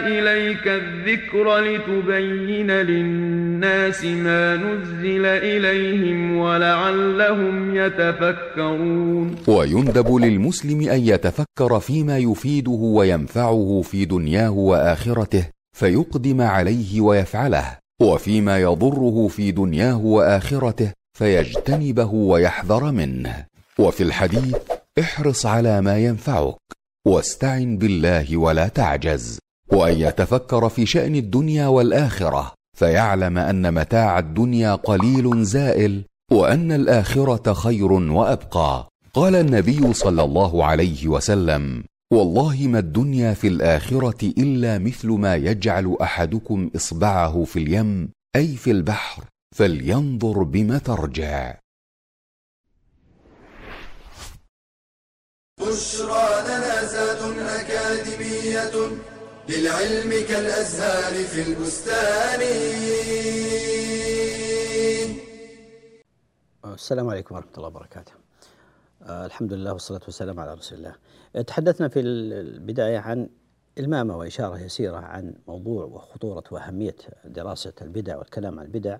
إليك 0.06 0.68
الذكر 0.68 1.58
لتبين 1.58 2.70
للناس 2.70 4.04
ما 4.04 4.56
نزل 4.56 5.26
إليهم 5.26 6.36
ولعلهم 6.36 7.76
يتفكرون. 7.76 9.34
ويندب 9.48 10.14
للمسلم 10.14 10.88
أن 10.88 11.00
يتفكر 11.00 11.80
فيما 11.80 12.18
يفيده 12.18 12.70
وينفعه 12.70 13.82
في 13.84 14.04
دنياه 14.04 14.50
وآخرته 14.50 15.46
فيقدم 15.76 16.40
عليه 16.40 17.00
ويفعله 17.00 17.78
وفيما 18.02 18.58
يضره 18.58 19.28
في 19.28 19.50
دنياه 19.50 19.98
وآخرته 19.98 20.92
فيجتنبه 21.18 22.12
ويحذر 22.12 22.92
منه. 22.92 23.44
وفي 23.78 24.02
الحديث 24.02 24.56
احرص 25.00 25.46
على 25.46 25.80
ما 25.80 25.98
ينفعك 25.98 26.56
واستعن 27.06 27.78
بالله 27.78 28.36
ولا 28.36 28.68
تعجز 28.68 29.38
وأن 29.72 29.94
يتفكر 29.94 30.68
في 30.68 30.86
شأن 30.86 31.14
الدنيا 31.14 31.66
والآخرة 31.66 32.54
فيعلم 32.78 33.38
أن 33.38 33.74
متاع 33.74 34.18
الدنيا 34.18 34.74
قليل 34.74 35.44
زائل 35.44 36.04
وأن 36.32 36.72
الآخرة 36.72 37.52
خير 37.52 37.92
وأبقى. 37.92 38.88
قال 39.14 39.34
النبي 39.34 39.92
صلى 39.92 40.22
الله 40.22 40.64
عليه 40.64 41.08
وسلم 41.08 41.84
والله 42.12 42.56
ما 42.66 42.78
الدنيا 42.78 43.34
في 43.34 43.48
الآخرة 43.48 44.26
إلا 44.38 44.78
مثل 44.78 45.08
ما 45.08 45.36
يجعل 45.36 45.96
أحدكم 46.02 46.70
إصبعه 46.76 47.44
في 47.44 47.58
اليم 47.58 48.08
أي 48.36 48.56
في 48.56 48.70
البحر 48.70 49.24
فلينظر 49.54 50.42
بم 50.42 50.78
ترجع. 50.78 51.54
بشرى 55.66 56.28
لنا 56.48 56.84
زاد 56.84 57.38
أكاديمية 57.38 58.74
للعلم 59.48 60.10
كالأزهار 60.28 61.14
في 61.24 61.42
البستان. 61.42 62.40
السلام 66.64 67.08
عليكم 67.08 67.34
ورحمة 67.34 67.50
الله 67.56 67.68
وبركاته. 67.68 68.12
آه 69.02 69.26
الحمد 69.26 69.52
لله 69.52 69.72
والصلاة 69.72 70.00
والسلام 70.04 70.40
على 70.40 70.54
رسول 70.54 70.78
الله. 70.78 70.94
تحدثنا 71.42 71.88
في 71.88 72.00
البداية 72.00 72.98
عن 72.98 73.28
إلمامة 73.78 74.16
وإشارة 74.18 74.58
يسيرة 74.60 74.96
عن 74.96 75.34
موضوع 75.48 75.84
وخطورة 75.84 76.44
وأهمية 76.50 76.96
دراسة 77.24 77.72
البدع 77.82 78.16
والكلام 78.16 78.58
عن 78.58 78.66
البدع. 78.66 78.98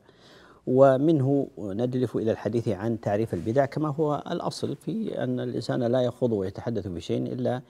ومنه 0.66 1.48
ندلف 1.58 2.16
إلى 2.16 2.30
الحديث 2.30 2.68
عن 2.68 3.00
تعريف 3.00 3.34
البدع 3.34 3.64
كما 3.66 3.88
هو 3.88 4.22
الأصل 4.30 4.76
في 4.76 5.24
أن 5.24 5.40
الإنسان 5.40 5.82
لا 5.82 6.00
يخوض 6.00 6.32
ويتحدث 6.32 6.86
بشيء 6.86 7.32
إلا 7.32 7.62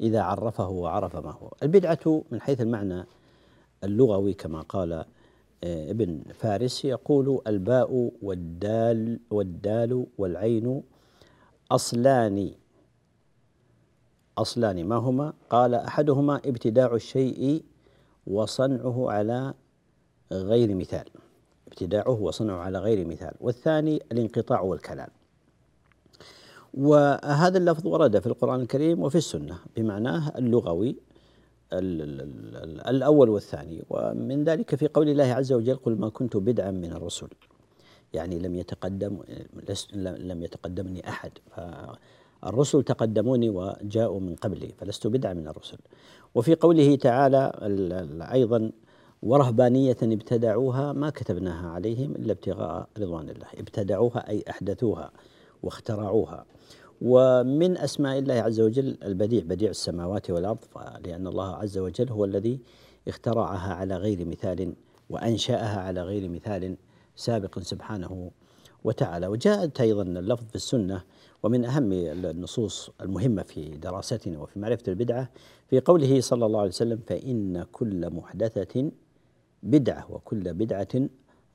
إذا 0.00 0.22
عرفه 0.22 0.68
وعرف 0.68 1.16
ما 1.16 1.30
هو. 1.30 1.50
البدعة 1.62 2.22
من 2.30 2.40
حيث 2.40 2.60
المعنى 2.60 3.04
اللغوي 3.84 4.34
كما 4.34 4.60
قال 4.60 4.92
آه، 5.64 5.90
ابن 5.90 6.22
فارس 6.34 6.84
يقول 6.84 7.40
الباء 7.46 8.10
والدال 8.22 9.20
والدال 9.30 10.06
والعين 10.18 10.82
أصلان 11.70 12.50
أصلان 14.38 14.84
ما 14.84 14.96
هما؟ 14.96 15.32
قال 15.50 15.74
أحدهما 15.74 16.36
ابتداع 16.36 16.94
الشيء 16.94 17.64
وصنعه 18.26 19.10
على 19.10 19.54
غير 20.32 20.74
مثال. 20.74 21.04
ابتداعه 21.70 22.20
وصنعه 22.20 22.56
على 22.56 22.78
غير 22.78 23.06
مثال. 23.06 23.32
والثاني 23.40 24.02
الانقطاع 24.12 24.60
والكلام. 24.60 25.08
وهذا 26.74 27.58
اللفظ 27.58 27.86
ورد 27.86 28.18
في 28.18 28.26
القرآن 28.26 28.60
الكريم 28.60 29.02
وفي 29.02 29.18
السنة 29.18 29.58
بمعناه 29.76 30.32
اللغوي 30.38 30.96
الأول 32.92 33.28
والثاني. 33.28 33.82
ومن 33.90 34.44
ذلك 34.44 34.74
في 34.74 34.88
قول 34.88 35.08
الله 35.08 35.24
عز 35.24 35.52
وجل 35.52 35.76
قل 35.76 35.96
ما 35.96 36.08
كنت 36.08 36.36
بدعا 36.36 36.70
من 36.70 36.92
الرسل. 36.92 37.28
يعني 38.12 38.38
لم 38.38 38.54
يتقدم 38.54 39.18
لم 40.02 40.42
يتقدمني 40.42 41.08
أحد. 41.08 41.32
الرسل 42.46 42.82
تقدموني 42.82 43.50
وجاءوا 43.50 44.20
من 44.20 44.34
قبلي 44.34 44.74
فلست 44.78 45.06
بدعا 45.06 45.32
من 45.32 45.48
الرسل. 45.48 45.78
وفي 46.34 46.54
قوله 46.54 46.96
تعالى 46.96 47.52
أيضا 48.32 48.70
ورهبانية 49.22 49.96
ابتدعوها 50.02 50.92
ما 50.92 51.10
كتبناها 51.10 51.68
عليهم 51.70 52.12
إلا 52.12 52.32
ابتغاء 52.32 52.88
رضوان 52.98 53.30
الله. 53.30 53.46
ابتدعوها 53.58 54.28
أي 54.28 54.44
أحدثوها 54.50 55.10
واخترعوها. 55.62 56.44
ومن 57.02 57.78
أسماء 57.78 58.18
الله 58.18 58.34
عز 58.34 58.60
وجل 58.60 58.98
البديع 59.04 59.42
بديع 59.42 59.70
السماوات 59.70 60.30
والأرض 60.30 60.58
لأن 61.06 61.26
الله 61.26 61.56
عز 61.56 61.78
وجل 61.78 62.10
هو 62.10 62.24
الذي 62.24 62.60
اخترعها 63.08 63.74
على 63.74 63.96
غير 63.96 64.24
مثال 64.24 64.72
وأنشأها 65.10 65.80
على 65.80 66.02
غير 66.02 66.28
مثال 66.28 66.76
سابق 67.16 67.58
سبحانه 67.58 68.30
وتعالى. 68.84 69.26
وجاءت 69.26 69.80
أيضا 69.80 70.02
اللفظ 70.02 70.44
في 70.48 70.54
السنة 70.54 71.02
ومن 71.42 71.64
أهم 71.64 71.92
النصوص 71.92 72.90
المهمة 73.00 73.42
في 73.42 73.68
دراستنا 73.68 74.40
وفي 74.40 74.58
معرفة 74.58 74.84
البدعة 74.88 75.30
في 75.70 75.80
قوله 75.80 76.20
صلى 76.20 76.46
الله 76.46 76.58
عليه 76.60 76.68
وسلم 76.68 76.98
فإن 77.06 77.62
كل 77.72 78.10
محدثة 78.10 78.90
بدعة 79.62 80.06
وكل 80.10 80.54
بدعة 80.54 81.08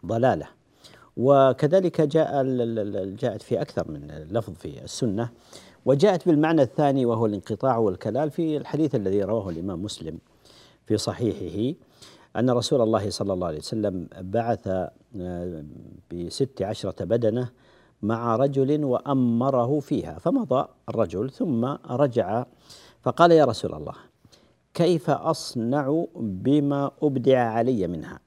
ضلالة. 0.05 0.47
وكذلك 1.17 2.01
جاء 2.01 2.43
جاءت 3.05 3.41
في 3.41 3.61
أكثر 3.61 3.91
من 3.91 4.27
لفظ 4.31 4.53
في 4.53 4.83
السنة 4.83 5.29
وجاءت 5.85 6.27
بالمعنى 6.27 6.61
الثاني 6.61 7.05
وهو 7.05 7.25
الانقطاع 7.25 7.77
والكلال 7.77 8.31
في 8.31 8.57
الحديث 8.57 8.95
الذي 8.95 9.23
رواه 9.23 9.49
الإمام 9.49 9.83
مسلم 9.83 10.17
في 10.85 10.97
صحيحه 10.97 11.77
أن 12.35 12.49
رسول 12.49 12.81
الله 12.81 13.09
صلى 13.09 13.33
الله 13.33 13.47
عليه 13.47 13.57
وسلم 13.57 14.07
بعث 14.19 14.67
آه، 14.67 15.63
بست 16.13 16.61
عشرة 16.61 17.05
بدنة 17.05 17.49
مع 18.01 18.35
رجل 18.35 18.83
وأمره 18.83 19.79
فيها 19.79 20.19
فمضى 20.19 20.67
الرجل 20.89 21.29
ثم 21.29 21.65
رجع 21.89 22.45
فقال 23.01 23.31
يا 23.31 23.45
رسول 23.45 23.73
الله 23.73 23.93
كيف 24.75 25.09
أصنع 25.09 26.05
بما 26.15 26.91
أبدع 27.03 27.39
علي 27.39 27.87
منها؟ 27.87 28.19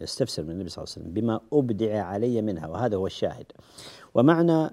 يستفسر 0.00 0.42
من 0.42 0.50
النبي 0.50 0.68
صلى 0.68 0.84
الله 0.84 0.94
عليه 0.94 1.02
وسلم 1.02 1.14
بما 1.14 1.40
أبدع 1.52 2.04
علي 2.04 2.42
منها 2.42 2.68
وهذا 2.68 2.96
هو 2.96 3.06
الشاهد. 3.06 3.46
ومعنى 4.14 4.70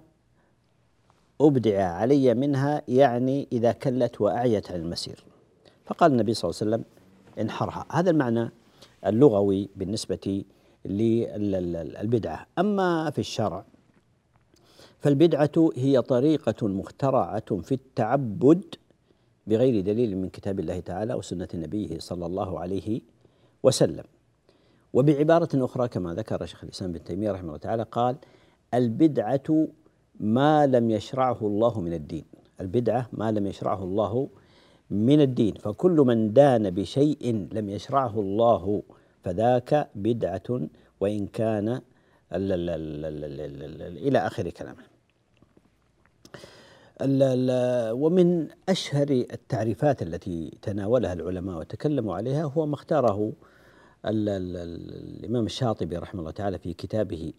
أبدع 1.41 1.83
علي 1.83 2.33
منها 2.33 2.81
يعني 2.87 3.47
إذا 3.51 3.71
كلت 3.71 4.21
وأعيت 4.21 4.71
عن 4.71 4.79
المسير. 4.79 5.23
فقال 5.85 6.11
النبي 6.11 6.33
صلى 6.33 6.49
الله 6.49 6.61
عليه 6.61 6.71
وسلم 6.71 6.85
انحرها. 7.39 7.85
هذا 7.91 8.09
المعنى 8.09 8.51
اللغوي 9.05 9.69
بالنسبة 9.75 10.43
للبدعة. 10.85 12.45
أما 12.59 13.09
في 13.09 13.19
الشرع 13.19 13.65
فالبدعة 14.99 15.69
هي 15.75 16.01
طريقة 16.01 16.67
مخترعة 16.67 17.61
في 17.61 17.71
التعبد 17.71 18.75
بغير 19.47 19.81
دليل 19.81 20.17
من 20.17 20.29
كتاب 20.29 20.59
الله 20.59 20.79
تعالى 20.79 21.13
وسنة 21.13 21.47
نبيه 21.55 21.99
صلى 21.99 22.25
الله 22.25 22.59
عليه 22.59 23.01
وسلم. 23.63 24.03
وبعبارة 24.93 25.49
أخرى 25.53 25.87
كما 25.87 26.13
ذكر 26.13 26.45
شيخ 26.45 26.63
الإسلام 26.63 26.91
بن 26.91 27.03
تيمية 27.03 27.31
رحمه 27.31 27.47
الله 27.47 27.57
تعالى 27.57 27.83
قال 27.83 28.15
البدعة 28.73 29.67
ما 30.19 30.67
لم 30.67 30.91
يشرعه 30.91 31.37
الله 31.41 31.81
من 31.81 31.93
الدين. 31.93 32.25
البدعة 32.61 33.09
ما 33.13 33.31
لم 33.31 33.47
يشرعه 33.47 33.83
الله 33.83 34.29
من 34.89 35.21
الدين. 35.21 35.53
فكل 35.53 35.91
من 35.91 36.33
دان 36.33 36.69
بشيء 36.69 37.47
لم 37.51 37.69
يشرعه 37.69 38.19
الله 38.19 38.83
فذاك 39.23 39.89
بدعة 39.95 40.67
وإن 40.99 41.27
كان 41.27 41.81
إلى 42.31 44.17
آخر 44.17 44.49
كلامه. 44.49 44.96
ومن 47.01 48.47
أشهر 48.69 49.09
التعريفات 49.09 50.01
التي 50.01 50.57
تناولها 50.61 51.13
العلماء 51.13 51.59
وتكلموا 51.59 52.15
عليها 52.15 52.43
هو 52.43 52.65
ما 52.65 52.75
اختاره 52.75 53.33
الإمام 54.05 55.45
الشاطبي 55.45 55.97
رحمه 55.97 56.19
الله 56.19 56.31
تعالى 56.31 56.57
في 56.57 56.73
كتابه 56.73 57.33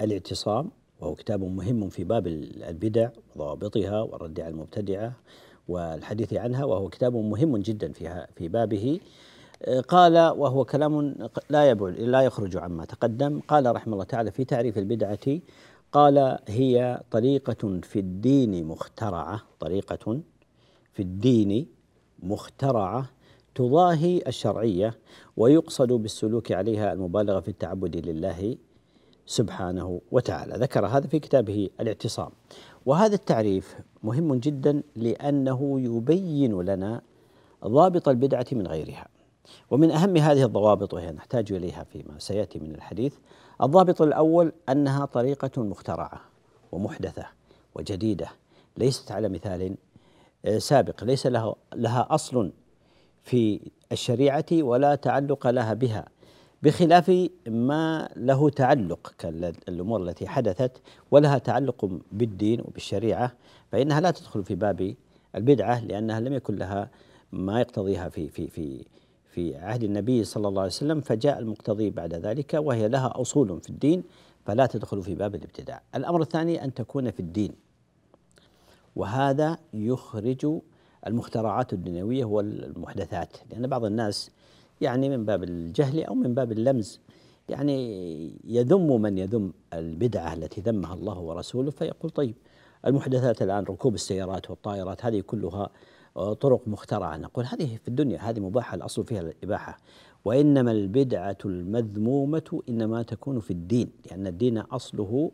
الاعتصام 0.00 0.70
وهو 1.00 1.14
كتاب 1.14 1.44
مهم 1.44 1.88
في 1.88 2.04
باب 2.04 2.26
البدع 2.26 3.08
وضوابطها 3.36 4.00
والرد 4.00 4.40
على 4.40 4.50
المبتدعة 4.50 5.12
والحديث 5.68 6.34
عنها 6.34 6.64
وهو 6.64 6.88
كتاب 6.88 7.16
مهم 7.16 7.56
جدا 7.56 7.92
فيها 7.92 8.26
في 8.36 8.48
بابه. 8.48 9.00
قال 9.88 10.18
وهو 10.18 10.64
كلام 10.64 11.16
لا 11.50 11.70
يبعد 11.70 12.00
لا 12.00 12.22
يخرج 12.22 12.56
عما 12.56 12.84
تقدم. 12.84 13.40
قال 13.40 13.74
رحمه 13.74 13.92
الله 13.92 14.04
تعالى 14.04 14.30
في 14.30 14.44
تعريف 14.44 14.78
البدعة 14.78 15.40
قال 15.92 16.38
هي 16.48 17.02
طريقة 17.10 17.80
في 17.82 17.98
الدين 17.98 18.64
مخترعة 18.64 19.42
طريقة 19.60 20.20
في 20.92 21.02
الدين 21.02 21.66
مخترعة 22.22 23.08
تضاهي 23.54 24.22
الشرعية 24.26 24.98
ويقصد 25.36 25.92
بالسلوك 25.92 26.52
عليها 26.52 26.92
المبالغة 26.92 27.40
في 27.40 27.48
التعبد 27.48 28.06
لله 28.06 28.56
سبحانه 29.26 30.00
وتعالى. 30.12 30.54
ذكر 30.54 30.86
هذا 30.86 31.06
في 31.06 31.18
كتابه 31.18 31.70
الاعتصام. 31.80 32.30
وهذا 32.86 33.14
التعريف 33.14 33.76
مهم 34.02 34.34
جدا 34.34 34.82
لأنه 34.96 35.80
يبين 35.80 36.62
لنا 36.62 37.02
ضابط 37.64 38.08
البدعة 38.08 38.46
من 38.52 38.66
غيرها. 38.66 39.08
ومن 39.70 39.90
أهم 39.90 40.16
هذه 40.16 40.44
الضوابط 40.44 40.94
وهي 40.94 41.12
نحتاج 41.12 41.52
إليها 41.52 41.84
فيما 41.84 42.18
سيأتي 42.18 42.58
من 42.58 42.74
الحديث 42.74 43.14
الضابط 43.62 44.02
الأول 44.02 44.52
أنها 44.68 45.04
طريقة 45.04 45.62
مخترعة 45.62 46.20
ومحدثة 46.72 47.26
وجديدة 47.74 48.28
ليست 48.76 49.12
على 49.12 49.28
مثال 49.28 49.74
آه، 50.44 50.58
سابق 50.58 51.04
ليس 51.04 51.26
لها 51.26 51.54
لها 51.74 52.06
أصل 52.10 52.52
في 53.22 53.60
الشريعة 53.92 54.46
ولا 54.52 54.94
تعلق 54.94 55.46
لها 55.46 55.74
بها 55.74 56.08
بخلاف 56.62 57.28
ما 57.46 58.08
له 58.16 58.50
تعلق 58.50 59.14
كالأمور 59.18 60.02
التي 60.02 60.26
حدثت 60.28 60.80
ولها 61.10 61.38
تعلق 61.38 62.00
بالدين 62.12 62.60
وبالشريعة 62.60 63.32
فإنها 63.72 64.00
لا 64.00 64.10
تدخل 64.10 64.44
في 64.44 64.54
باب 64.54 64.94
البدعة 65.34 65.84
لأنها 65.84 66.20
لم 66.20 66.32
يكن 66.32 66.56
لها 66.56 66.90
ما 67.32 67.60
يقتضيها 67.60 68.08
في 68.08 68.28
في 68.28 68.48
في 68.48 68.84
في 69.32 69.56
عهد 69.56 69.82
النبي 69.84 70.24
صلى 70.24 70.48
الله 70.48 70.60
عليه 70.60 70.72
وسلم 70.72 71.00
فجاء 71.00 71.38
المقتضي 71.38 71.90
بعد 71.90 72.14
ذلك 72.14 72.54
وهي 72.54 72.88
لها 72.88 73.12
أصول 73.20 73.60
في 73.60 73.70
الدين 73.70 74.02
فلا 74.46 74.66
تدخل 74.66 75.02
في 75.02 75.14
باب 75.14 75.34
الابتداع. 75.34 75.82
الأمر 75.94 76.22
الثاني 76.22 76.64
أن 76.64 76.74
تكون 76.74 77.10
في 77.10 77.20
الدين. 77.20 77.52
وهذا 78.96 79.58
يخرج 79.74 80.60
المخترعات 81.06 81.72
الدنيوية 81.72 82.24
والمحدثات 82.24 83.36
لأن 83.50 83.66
بعض 83.66 83.84
الناس 83.84 84.30
يعني 84.80 85.08
من 85.08 85.24
باب 85.24 85.42
الجهل 85.42 86.04
أو 86.04 86.14
من 86.14 86.34
باب 86.34 86.52
اللمز 86.52 87.00
يعني 87.48 88.40
يذم 88.44 89.02
من 89.02 89.18
يذم 89.18 89.52
البدعة 89.72 90.34
التي 90.34 90.60
ذمها 90.60 90.94
الله 90.94 91.18
ورسوله 91.18 91.70
فيقول 91.70 92.10
طيب 92.10 92.34
المحدثات 92.86 93.42
الآن 93.42 93.64
ركوب 93.64 93.94
السيارات 93.94 94.50
والطائرات 94.50 95.04
هذه 95.04 95.20
كلها 95.20 95.70
طرق 96.14 96.60
مخترعة. 96.66 97.16
نقول 97.16 97.44
هذه 97.44 97.76
في 97.76 97.88
الدنيا 97.88 98.18
هذه 98.18 98.40
مباحة 98.40 98.74
الأصل 98.74 99.04
فيها 99.04 99.20
الإباحة. 99.20 99.78
وإنما 100.24 100.72
البدعة 100.72 101.38
المذمومة 101.44 102.62
إنما 102.68 103.02
تكون 103.02 103.40
في 103.40 103.50
الدين 103.50 103.90
لأن 104.10 104.26
الدين 104.26 104.58
أصله 104.58 105.30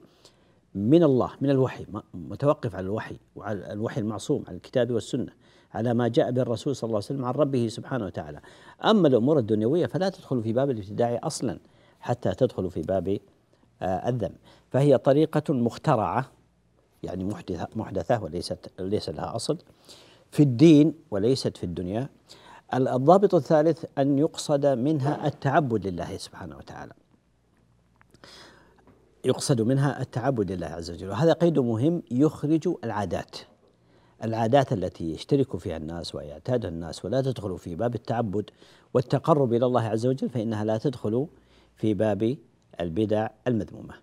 من 0.74 1.02
الله 1.02 1.30
من 1.40 1.50
الوحي 1.50 1.86
متوقف 2.14 2.74
على 2.74 2.84
الوحي 2.84 3.16
وعلى 3.36 3.72
الوحي 3.72 4.00
المعصوم 4.00 4.44
على 4.48 4.56
الكتاب 4.56 4.90
والسنة 4.92 5.32
على 5.74 5.94
ما 5.94 6.08
جاء 6.08 6.30
به 6.30 6.42
الرسول 6.42 6.76
صلى 6.76 6.88
الله 6.88 6.96
عليه 6.96 7.06
وسلم 7.06 7.24
عن 7.24 7.34
ربه 7.34 7.68
سبحانه 7.68 8.04
وتعالى. 8.06 8.40
أما 8.84 9.08
الأمور 9.08 9.38
الدنيوية 9.38 9.86
فلا 9.86 10.08
تدخل 10.08 10.42
في 10.42 10.52
باب 10.52 10.70
الابتداع 10.70 11.20
أصلا 11.22 11.58
حتى 12.00 12.34
تدخل 12.34 12.70
في 12.70 12.82
باب 12.82 13.18
آه، 13.82 14.08
الذم. 14.08 14.32
فهي 14.70 14.98
طريقة 14.98 15.54
مخترعة 15.54 16.30
يعني 17.02 17.24
محدثة 17.24 17.68
محدثة 17.76 18.22
وليست 18.22 18.70
ليس 18.80 19.08
لها 19.08 19.36
أصل. 19.36 19.58
في 20.30 20.42
الدين 20.42 20.94
وليست 21.10 21.56
في 21.56 21.64
الدنيا. 21.64 22.08
الضابط 22.74 23.34
الثالث 23.34 23.84
أن 23.98 24.18
يقصد 24.18 24.66
منها 24.66 25.26
التعبد 25.26 25.86
لله 25.86 26.16
سبحانه 26.16 26.56
وتعالى. 26.56 26.92
يقصد 29.24 29.60
منها 29.60 30.02
التعبد 30.02 30.52
لله 30.52 30.66
عز 30.66 30.90
وجل. 30.90 31.08
وهذا 31.08 31.32
قيد 31.32 31.58
مهم 31.58 32.02
يخرج 32.10 32.68
العادات. 32.84 33.36
العادات 34.24 34.72
التي 34.72 35.12
يشترك 35.12 35.56
فيها 35.56 35.76
الناس 35.76 36.14
ويعتادها 36.14 36.70
الناس 36.70 37.04
ولا 37.04 37.20
تدخل 37.20 37.58
في 37.58 37.74
باب 37.74 37.94
التعبد 37.94 38.50
والتقرب 38.94 39.54
إلى 39.54 39.66
الله 39.66 39.82
عز 39.82 40.06
وجل 40.06 40.28
فإنها 40.28 40.64
لا 40.64 40.78
تدخل 40.78 41.26
في 41.76 41.94
باب 41.94 42.36
البدع 42.80 43.28
المذمومة. 43.46 43.94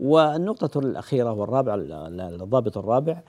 والنقطة 0.00 0.78
الأخيرة 0.78 1.32
والرابعة 1.32 1.74
الضابط 1.74 2.78
الرابع 2.78 3.22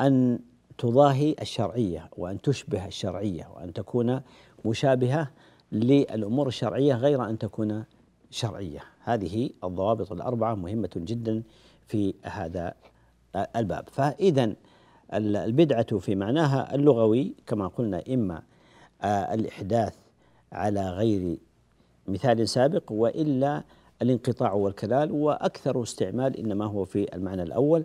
أن 0.00 0.38
تضاهي 0.78 1.34
الشرعية 1.42 2.10
وأن 2.16 2.40
تشبه 2.40 2.86
الشرعية 2.86 3.48
وأن 3.56 3.72
تكون 3.72 4.20
مشابهة 4.64 5.30
للأمور 5.72 6.48
الشرعية 6.48 6.94
غير 6.94 7.24
أن 7.24 7.38
تكون 7.38 7.84
شرعية. 8.30 8.80
هذه 9.04 9.50
الضوابط 9.64 10.12
الأربعة 10.12 10.54
مهمة 10.54 10.90
جدا 10.96 11.42
في 11.86 12.14
هذا 12.22 12.74
الباب. 13.56 13.88
فإذا 13.88 14.54
البدعة 15.14 15.98
في 15.98 16.14
معناها 16.14 16.74
اللغوي 16.74 17.34
كما 17.46 17.68
قلنا 17.68 18.02
إما 18.10 18.42
آه، 19.02 19.34
الإحداث 19.34 19.94
على 20.52 20.90
غير 20.90 21.38
مثال 22.08 22.48
سابق 22.48 22.92
وإلا 22.92 23.62
الانقطاع 24.02 24.52
والكلال 24.52 25.12
وأكثر 25.12 25.82
استعمال 25.82 26.36
إنما 26.36 26.64
هو 26.64 26.84
في 26.84 27.14
المعنى 27.14 27.42
الأول. 27.42 27.84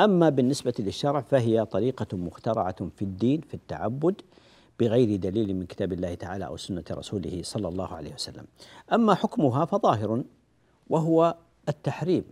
أما 0.00 0.28
بالنسبة 0.28 0.74
للشرع 0.78 1.20
فهي 1.20 1.64
طريقة 1.64 2.16
مخترعة 2.16 2.88
في 2.96 3.02
الدين 3.02 3.40
في 3.40 3.54
التعبد 3.54 4.20
بغير 4.80 5.16
دليل 5.16 5.56
من 5.56 5.66
كتاب 5.66 5.92
الله 5.92 6.14
تعالى 6.14 6.46
أو 6.46 6.56
سنة 6.56 6.84
رسوله 6.90 7.40
صلى 7.42 7.68
الله 7.68 7.94
عليه 7.94 8.14
وسلم. 8.14 8.44
أما 8.92 9.14
حكمها 9.14 9.64
فظاهر 9.64 10.22
وهو 10.90 11.36
التحريم. 11.68 12.24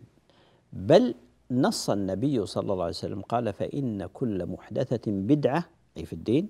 بل 0.73 1.15
نص 1.51 1.91
النبي 1.91 2.47
صلى 2.47 2.73
الله 2.73 2.85
عليه 2.85 2.95
وسلم 2.95 3.21
قال 3.21 3.53
فإن 3.53 4.07
كل 4.07 4.47
محدثة 4.47 5.13
بدعة 5.13 5.65
أي 5.97 6.05
في 6.05 6.13
الدين 6.13 6.49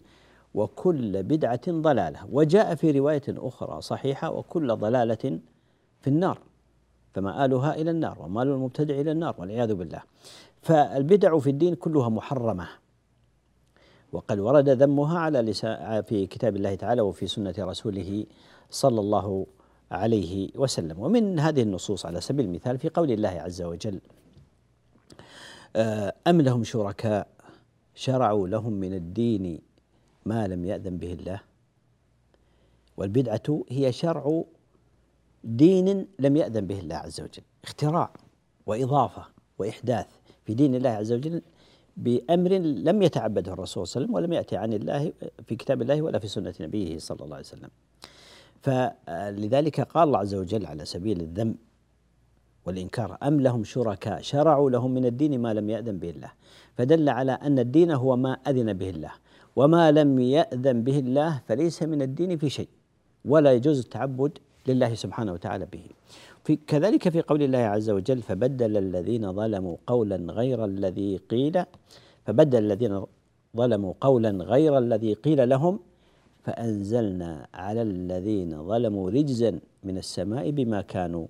وكل 0.55 1.23
بدعة 1.23 1.61
ضلالة. 1.69 2.27
وجاء 2.33 2.75
في 2.75 2.91
رواية 2.91 3.23
أخرى 3.29 3.81
صحيحة 3.81 4.31
وكل 4.31 4.77
ضلالة 4.77 5.41
في 6.01 6.07
النار 6.07 6.39
فمآلها 7.15 7.75
إلى 7.75 7.91
النار 7.91 8.19
ومال 8.21 8.49
المبتدع 8.49 8.95
إلى 8.95 9.13
النار 9.13 9.35
والعياذ 9.39 9.75
بالله. 9.75 10.03
فالبدع 10.63 11.39
في 11.39 11.51
الدين 11.51 11.75
كلها 11.75 12.09
محرمة. 12.09 12.69
وقد 14.13 14.39
ورد 14.39 14.69
ذمها 14.69 15.19
على 15.19 15.53
في 16.03 16.27
كتاب 16.27 16.57
الله 16.57 16.75
تعالى 16.75 17.01
وفي 17.03 17.27
سنة 17.27 17.55
رسوله 17.59 18.27
صلى 18.71 19.01
الله 19.01 19.47
عليه 19.91 20.49
وسلم. 20.55 21.01
ومن 21.01 21.39
هذه 21.39 21.63
النصوص 21.63 22.07
على 22.07 22.21
سبيل 22.21 22.47
المثال 22.47 22.79
في 22.79 22.89
قول 22.89 23.11
الله 23.13 23.29
عز 23.29 23.63
وجل 23.63 24.01
آه، 25.77 26.15
أم 26.27 26.41
لهم 26.41 26.65
شركاء 26.65 27.29
شرعوا 27.95 28.49
لهم 28.49 28.73
من 28.73 28.95
الدين 28.95 29.61
ما 30.27 30.47
لم 30.47 30.65
يأذن 30.65 30.97
به 30.97 31.13
الله؟ 31.13 31.41
والبدعة 32.97 33.65
هي 33.69 33.93
شرع 33.93 34.45
دين 35.45 36.07
لم 36.19 36.37
يأذن 36.37 36.67
به 36.67 36.81
الله 36.81 36.97
عز 36.97 37.21
وجل. 37.21 37.43
اختراع 37.65 38.11
وإضافة 38.67 39.25
وإحداث. 39.59 40.07
في 40.45 40.55
دين 40.55 40.75
الله 40.75 40.91
عز 40.91 41.13
وجل 41.13 41.43
بأمر 41.97 42.53
لم 42.59 43.03
يتعبده 43.03 43.53
الرسول 43.53 43.87
صلى 43.87 44.05
الله 44.05 44.17
عليه 44.17 44.27
وسلم 44.27 44.33
ولم 44.33 44.33
يأتي 44.33 44.57
عن 44.57 44.73
الله 44.73 45.13
في 45.47 45.57
كتاب 45.57 45.83
الله 45.83 46.03
ولا 46.03 46.19
في 46.19 46.29
سنة 46.29 46.55
نبيه 46.61 46.99
صلى 46.99 47.21
الله 47.25 47.37
عليه 47.37 47.47
وسلم. 47.47 47.71
فلذلك 48.63 49.81
قال 49.81 50.09
الله 50.09 50.19
عز 50.19 50.35
وجل 50.35 50.67
على 50.67 50.85
سبيل 50.85 51.21
الذم 51.21 51.55
والإنكار 52.67 53.19
أم 53.23 53.41
لهم 53.41 53.65
شركاء؟ 53.65 54.21
شرعوا 54.21 54.71
لهم 54.71 54.91
من 54.95 55.05
الدين 55.07 55.41
ما 55.41 55.55
لم 55.55 55.71
يأذن 55.71 55.99
به 55.99 56.11
الله. 56.11 56.33
فدل 56.77 57.09
على 57.09 57.33
أن 57.33 57.59
الدين 57.59 57.91
هو 57.91 58.17
ما 58.17 58.33
أذن 58.33 58.73
به 58.73 58.91
الله. 58.91 59.13
وما 59.57 59.93
لم 59.93 60.19
يأذن 60.19 60.83
به 60.83 60.99
الله 60.99 61.43
فليس 61.49 61.83
من 61.83 62.03
الدين 62.03 62.39
في 62.39 62.51
شيء 62.51 62.69
ولا 63.25 63.53
يجوز 63.53 63.79
التعبد 63.79 64.39
لله 64.67 64.95
سبحانه 64.95 65.33
وتعالى 65.33 65.67
به. 65.73 65.85
في 66.45 66.57
كذلك 66.57 67.09
في 67.09 67.21
قول 67.21 67.43
الله 67.43 67.59
عز 67.59 67.91
وجل 67.91 68.23
فبدل 68.23 68.77
الذين 68.77 69.33
ظلموا 69.33 69.77
قولا 69.87 70.17
غير 70.33 70.65
الذي 70.65 71.17
قيل 71.17 71.65
فبدل 72.25 72.59
الذين 72.59 73.05
ظلموا 73.57 73.95
قولا 74.01 74.31
غير 74.31 74.79
الذي 74.79 75.15
قيل 75.15 75.49
لهم 75.49 75.81
فأنزلنا 76.43 77.47
على 77.55 77.83
الذين 77.83 78.69
ظلموا 78.69 79.11
رجزا 79.11 79.61
من 79.85 79.99
السماء 79.99 80.51
بما 80.51 80.81
كانوا 80.81 81.27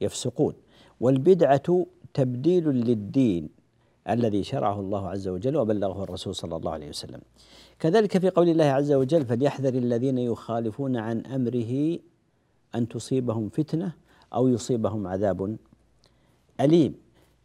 يفسقون. 0.00 0.54
والبدعة 1.00 1.86
تبديل 2.14 2.68
للدين 2.68 3.48
الذي 4.08 4.42
شرعه 4.42 4.80
الله 4.80 5.08
عز 5.08 5.28
وجل 5.28 5.56
وبلغه 5.56 6.02
الرسول 6.02 6.34
صلى 6.34 6.56
الله 6.56 6.72
عليه 6.72 6.88
وسلم. 6.88 7.20
كذلك 7.78 8.18
في 8.18 8.30
قول 8.30 8.48
الله 8.48 8.64
عز 8.64 8.92
وجل 8.92 9.26
فليحذر 9.26 9.74
الذين 9.74 10.18
يخالفون 10.18 10.96
عن 10.96 11.26
أمره 11.26 11.98
أن 12.74 12.88
تصيبهم 12.88 13.48
فتنة 13.48 13.92
أو 14.34 14.48
يصيبهم 14.48 15.06
عذاب 15.06 15.56
أليم 16.60 16.94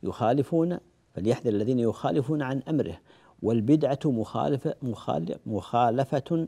يخالفون 0.04 0.78
فليحذر 1.14 1.50
الذين 1.50 1.80
يخالفون 1.80 2.42
عن 2.42 2.62
أمره 2.68 3.00
والبدعة 3.42 4.00
مخالفه 4.06 4.76
مخالفة 5.46 6.48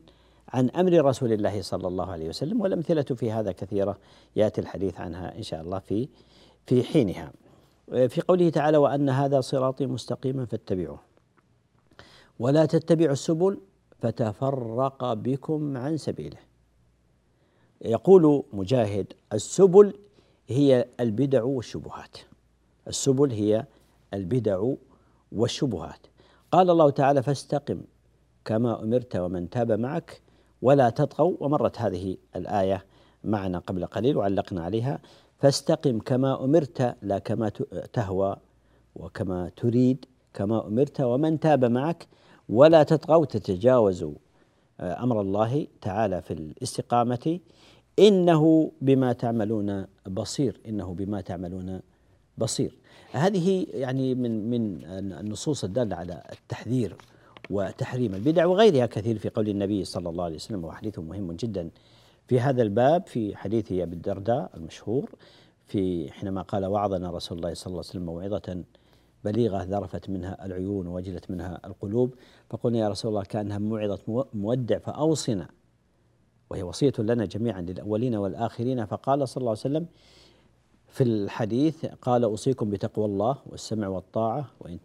عن 0.49 0.69
أمر 0.69 1.05
رسول 1.05 1.33
الله 1.33 1.61
صلى 1.61 1.87
الله 1.87 2.11
عليه 2.11 2.29
وسلم 2.29 2.61
والأمثلة 2.61 3.01
في 3.01 3.31
هذا 3.31 3.51
كثيرة 3.51 3.97
يأتي 4.35 4.61
الحديث 4.61 4.99
عنها 4.99 5.37
إن 5.37 5.43
شاء 5.43 5.61
الله 5.61 5.79
في 5.79 6.09
في 6.65 6.83
حينها. 6.83 7.31
في 7.87 8.21
قوله 8.21 8.49
تعالى 8.49 8.77
وأن 8.77 9.09
هذا 9.09 9.41
صراطي 9.41 9.85
مستقيما 9.85 10.45
فاتبعوه. 10.45 10.99
ولا 12.39 12.65
تتبعوا 12.65 13.11
السبل 13.11 13.59
فتفرق 13.99 15.13
بكم 15.13 15.77
عن 15.77 15.97
سبيله. 15.97 16.37
يقول 17.81 18.43
مجاهد 18.53 19.13
السبل 19.33 19.93
هي 20.51 20.85
البدع 20.99 21.43
والشبهات. 21.43 22.17
السبل 22.87 23.31
هي 23.31 23.65
البدع 24.13 24.73
والشبهات. 25.31 26.07
قال 26.51 26.69
الله 26.69 26.89
تعالى 26.89 27.23
فاستقم 27.23 27.81
كما 28.45 28.83
أمرت 28.83 29.15
ومن 29.15 29.49
تاب 29.49 29.71
معك 29.71 30.21
ولا 30.61 30.89
تطغوا 30.89 31.35
ومرت 31.39 31.81
هذه 31.81 32.17
الآية 32.35 32.85
معنا 33.23 33.59
قبل 33.59 33.85
قليل 33.85 34.17
وعلقنا 34.17 34.63
عليها 34.63 34.99
فاستقم 35.37 35.99
كما 35.99 36.43
أمرت 36.43 36.95
لا 37.01 37.19
كما 37.19 37.49
تهوى 37.93 38.35
وكما 38.95 39.51
تريد 39.57 40.05
كما 40.33 40.67
أمرت 40.67 41.01
ومن 41.01 41.39
تاب 41.39 41.65
معك 41.65 42.07
ولا 42.49 42.83
تطغوا 42.83 43.25
تتجاوزوا 43.25 44.13
آه، 44.79 45.03
أمر 45.03 45.21
الله 45.21 45.67
تعالى 45.81 46.21
في 46.21 46.33
الاستقامة 46.33 47.39
إنه 48.01 48.71
بما 48.81 49.13
تعملون 49.13 49.85
بصير 50.07 50.61
إنه 50.67 50.93
بما 50.93 51.21
تعملون 51.21 51.79
بصير. 52.37 52.77
هذه 53.11 53.67
يعني 53.73 54.15
من 54.15 54.49
من 54.49 54.83
النصوص 54.85 55.63
الدالة 55.63 55.95
على 55.95 56.23
التحذير 56.31 56.95
وتحريم 57.49 58.15
البدع 58.15 58.45
وغيرها 58.45 58.85
كثير 58.85 59.17
في 59.17 59.29
قول 59.29 59.49
النبي 59.49 59.83
صلى 59.83 60.09
الله 60.09 60.23
عليه 60.23 60.35
وسلم 60.35 60.65
وحديث 60.65 60.99
مهم 60.99 61.31
جدا 61.31 61.69
في 62.27 62.39
هذا 62.39 62.61
الباب. 62.61 63.07
في 63.07 63.35
حديث 63.35 63.71
أبي 63.71 63.95
الدرداء 63.95 64.51
المشهور 64.57 65.09
في 65.67 66.11
حينما 66.11 66.41
قال 66.41 66.65
وعظنا 66.65 67.11
رسول 67.11 67.37
الله 67.37 67.53
صلى 67.53 67.67
الله 67.67 67.79
عليه 67.79 67.89
وسلم 67.89 68.05
موعظة 68.05 68.63
بليغة 69.25 69.63
ذرفت 69.63 70.09
منها 70.09 70.45
العيون 70.45 70.87
ووجلت 70.87 71.31
منها 71.31 71.61
القلوب. 71.65 72.13
فقلنا 72.49 72.79
يا 72.79 72.89
رسول 72.89 73.09
الله 73.09 73.23
كأنها 73.23 73.57
موعظة 73.57 74.27
مودع 74.33 74.77
فأوصنا 74.77 75.49
وهي 76.51 76.63
وصية 76.63 76.93
لنا 76.99 77.25
جميعا 77.25 77.61
للأولين 77.61 78.15
والآخرين. 78.15 78.85
فقال 78.85 79.27
صلى 79.27 79.41
الله 79.41 79.49
عليه 79.49 79.59
وسلم 79.59 79.85
في 80.87 81.03
الحديث 81.03 81.85
قال 81.85 82.23
أوصيكم 82.23 82.69
بتقوى 82.69 83.05
الله 83.05 83.37
والسمع 83.45 83.87
والطاعة 83.87 84.45
وإن 84.59 84.81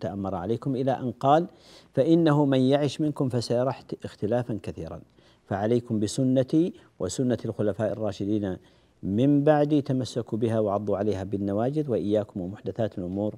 تأمر 0.00 0.34
عليكم 0.34 0.76
إلى 0.76 0.92
أن 0.92 1.12
قال 1.12 1.46
فإنه 1.94 2.44
من 2.44 2.60
يعش 2.60 3.00
منكم 3.00 3.28
فسيرى 3.28 3.74
اختلافا 4.04 4.58
كثيرا. 4.62 5.00
فعليكم 5.46 6.00
بسنتي 6.00 6.72
وسنة 6.98 7.38
الخلفاء 7.44 7.92
الراشدين 7.92 8.56
من 9.02 9.44
بعدي 9.44 9.82
تمسكوا 9.82 10.38
بها 10.38 10.60
وعضوا 10.60 10.96
عليها 10.96 11.24
بالنواجذ 11.24 11.90
وإياكم 11.90 12.40
ومحدثات 12.40 12.98
الأمور. 12.98 13.34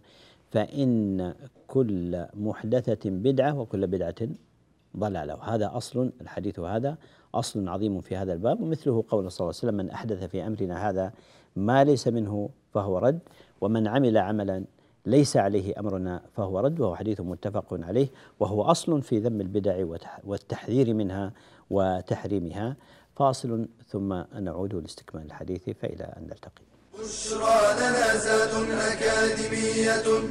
فإن 0.51 1.35
كل 1.67 2.27
محدثة 2.35 3.11
بدعة 3.11 3.61
وكل 3.61 3.87
بدعة 3.87 4.29
ضلالة. 4.97 5.35
وهذا 5.35 5.77
أصل 5.77 6.13
الحديث 6.21 6.59
هذا 6.61 6.97
أصل 7.35 7.69
عظيم 7.69 8.01
في 8.01 8.17
هذا 8.17 8.33
الباب 8.33 8.61
ومثله 8.61 9.05
قول 9.09 9.33
صلى 9.33 9.45
الله 9.45 9.55
عليه 9.59 9.69
وسلم 9.69 9.75
من 9.75 9.91
أحدث 9.91 10.25
في 10.25 10.47
أمرنا 10.47 10.89
هذا 10.91 11.13
ما 11.57 11.85
ليس 11.85 12.09
منه 12.09 12.51
فهو 12.75 12.99
رد 12.99 13.19
ومن 13.61 13.87
عمل 13.89 14.19
عملا 14.19 14.65
ليس 15.07 15.37
عليه 15.37 15.81
أمرنا 15.81 16.23
فهو 16.37 16.61
رد. 16.61 16.81
وهو 16.81 16.97
حديث 16.97 17.21
متفق 17.21 17.67
عليه 17.73 18.09
وهو 18.41 18.63
أصل 18.63 19.03
في 19.03 19.19
ذم 19.19 19.41
البدع 19.41 19.85
والتحذير 20.25 20.95
منها 20.95 21.33
وتحريمها. 21.71 22.77
فاصل 23.17 23.69
ثم 23.89 24.23
نعود 24.41 24.75
لاستكمال 24.75 25.25
الحديث 25.27 25.71
فإلى 25.71 26.05
أن 26.05 26.23
نلتقي. 26.23 26.63
بشرى 26.99 27.75
لنا 27.77 28.17
زاد 28.17 28.71
أكاديمية 28.71 30.29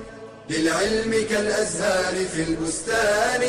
للعلم 0.49 1.11
كالأزهار 1.29 2.15
في 2.25 2.49
البستان. 2.49 3.41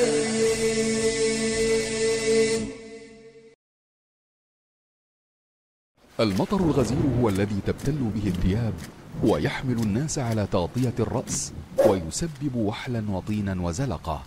المطر 6.21 6.61
الغزير 6.61 6.99
هو 7.21 7.29
الذي 7.29 7.61
تبتل 7.67 8.11
به 8.15 8.27
الثياب 8.29 8.75
ويحمل 9.23 9.79
الناس 9.79 10.19
على 10.19 10.47
تغطية 10.47 10.95
الرأس 11.01 11.53
ويسبب 11.87 12.55
وحلا 12.55 13.11
وطينا 13.11 13.63
وزلقة 13.63 14.23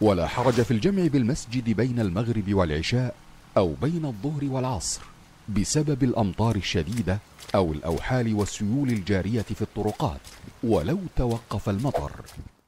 ولا 0.00 0.26
حرج 0.26 0.54
في 0.62 0.70
الجمع 0.70 1.06
بالمسجد 1.06 1.70
بين 1.70 2.00
المغرب 2.00 2.54
والعشاء 2.54 3.14
أو 3.56 3.74
بين 3.82 4.04
الظهر 4.04 4.44
والعصر 4.44 5.00
بسبب 5.48 6.02
الأمطار 6.02 6.56
الشديدة 6.56 7.18
أو 7.54 7.72
الأوحال 7.72 8.34
والسيول 8.34 8.88
الجارية 8.88 9.42
في 9.42 9.62
الطرقات 9.62 10.20
ولو 10.64 10.98
توقف 11.16 11.68
المطر. 11.68 12.12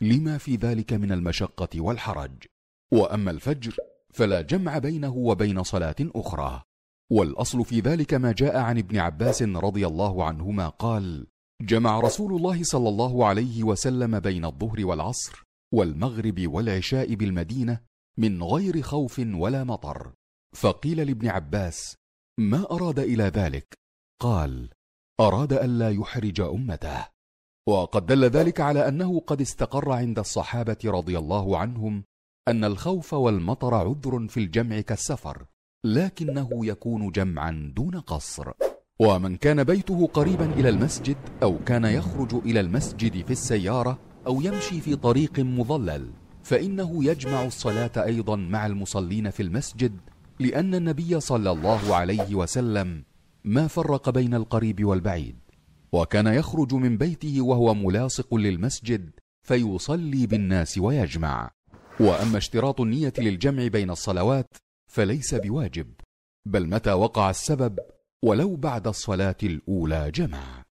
لما 0.01 0.39
في 0.39 0.57
ذلك 0.57 0.93
من 0.93 1.13
المشقة 1.13 1.69
والحرج. 1.81 2.31
وأما 2.93 3.31
الفجر 3.31 3.77
فلا 4.13 4.41
جمع 4.41 4.79
بينه 4.79 5.15
وبين 5.15 5.63
صلاة 5.63 5.97
أخرى. 6.01 6.63
والأصل 7.15 7.65
في 7.65 7.81
ذلك 7.81 8.15
ما 8.15 8.33
جاء 8.33 8.57
عن 8.57 8.79
ابن 8.79 8.99
عباس 8.99 9.43
رضي 9.43 9.87
الله 9.87 10.25
عنهما 10.25 10.69
قال 10.69 11.27
جمع 11.63 12.01
رسول 12.01 12.37
الله 12.37 12.63
صلى 12.63 12.89
الله 12.89 13.27
عليه 13.27 13.65
وسلم 13.65 14.21
بين 14.21 14.45
الظهر 14.45 14.87
والعصر 14.87 15.45
والمغرب 15.75 16.47
والعشاء 16.47 17.15
بالمدينة 17.15 17.81
من 18.19 18.43
غير 18.43 18.83
خوف 18.83 19.19
ولا 19.35 19.65
مطر. 19.65 20.13
فقيل 20.57 21.07
لابن 21.07 21.29
عباس 21.29 21.97
ما 22.41 22.71
أراد 22.71 22.99
إلى 22.99 23.25
ذلك؟ 23.25 23.75
قال 24.23 24.71
أراد 25.21 25.53
الا 25.53 25.91
يحرج 25.91 26.41
أمته. 26.41 27.07
وقد 27.69 28.07
دل 28.07 28.25
ذلك 28.25 28.61
على 28.61 28.89
أنه 28.89 29.21
قد 29.21 29.41
استقر 29.41 29.93
عند 29.93 30.19
الصحابة 30.19 30.79
رضي 30.85 31.19
الله 31.19 31.59
عنهم 31.59 32.05
أن 32.49 32.65
الخوف 32.65 33.15
والمطر 33.15 33.75
عذر 33.75 34.29
في 34.29 34.37
الجمع 34.37 34.81
كالسفر 34.81 35.47
لكنه 35.85 36.67
يكون 36.67 37.11
جمعا 37.11 37.73
دون 37.77 38.01
قصر. 38.01 38.53
ومن 39.01 39.37
كان 39.37 39.65
بيته 39.65 40.07
قريبا 40.07 40.45
إلى 40.53 40.69
المسجد 40.69 41.17
أو 41.43 41.59
كان 41.59 41.85
يخرج 41.85 42.35
إلى 42.35 42.61
المسجد 42.61 43.25
في 43.25 43.31
السيارة 43.31 43.99
أو 44.27 44.41
يمشي 44.41 44.81
في 44.81 44.97
طريق 44.97 45.39
مظلل 45.39 46.11
فإنه 46.43 47.05
يجمع 47.05 47.45
الصلاة 47.45 47.91
أيضا 47.97 48.37
مع 48.37 48.67
المصلين 48.67 49.31
في 49.31 49.43
المسجد 49.43 49.97
لأن 50.41 50.75
النبي 50.75 51.21
صلى 51.21 51.51
الله 51.51 51.95
عليه 51.95 52.35
وسلم 52.35 53.05
ما 53.45 53.67
فرق 53.67 54.11
بين 54.11 54.35
القريب 54.35 54.85
والبعيد. 54.85 55.37
وكان 55.93 56.27
يخرج 56.27 56.75
من 56.75 56.99
بيته 56.99 57.41
وهو 57.41 57.75
ملاصق 57.75 58.35
للمسجد 58.35 59.11
فيصلي 59.43 60.27
بالناس 60.27 60.79
ويجمع. 60.79 61.51
وأما 62.01 62.39
اشتراط 62.39 62.81
النية 62.81 63.13
للجمع 63.19 63.67
بين 63.67 63.91
الصلوات 63.91 64.57
فليس 64.95 65.35
بواجب 65.35 65.87
بل 66.47 66.67
متى 66.67 66.93
وقع 66.93 67.31
السبب 67.31 67.79
ولو 68.25 68.57
بعد 68.57 68.87
الصلاة 68.87 69.37
الأولى 69.43 70.11
جمع. 70.15 70.65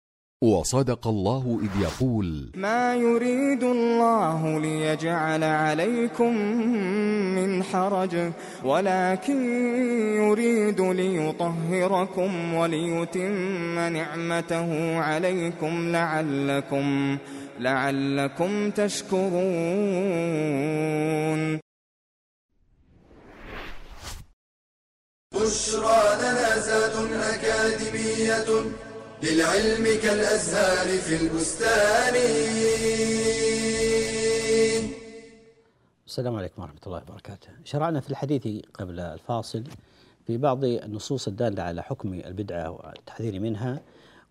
وصدق 0.43 1.07
الله 1.07 1.61
إذ 1.63 1.83
يقول 1.83 2.51
ما 2.55 2.95
يريد 2.95 3.63
الله 3.65 4.61
ليجعل 4.61 5.45
عليكم 5.45 6.37
من 7.37 7.63
حرج 7.63 8.33
ولكن 8.65 9.39
يريد 10.17 10.81
ليطهركم 10.81 12.55
وليتم 12.55 13.79
نعمته 13.79 14.99
عليكم 14.99 15.93
لعلكم 15.93 17.19
لعلكم 17.61 18.71
تشكرون. 18.71 19.41
بشرى 25.51 26.03
لنا 26.23 26.59
زاد 26.59 26.95
أكاديمية 27.13 28.49
للعلم 29.23 29.85
كالأزهار 30.03 30.99
في 30.99 31.17
البستان 31.23 32.15
السلام 36.07 36.37
عليكم 36.37 36.63
ورحمة 36.63 36.81
الله 36.87 37.03
وبركاته. 37.03 37.49
شرعنا 37.65 38.01
في 38.01 38.11
الحديث 38.11 38.65
قبل 38.75 39.01
الفاصل 39.01 39.65
في 40.27 40.37
بعض 40.37 40.65
النصوص 40.65 41.29
الدالة 41.29 41.63
على 41.63 41.83
حكم 41.83 42.15
البدعة 42.15 42.71
والتحذير 42.71 43.41
منها 43.41 43.81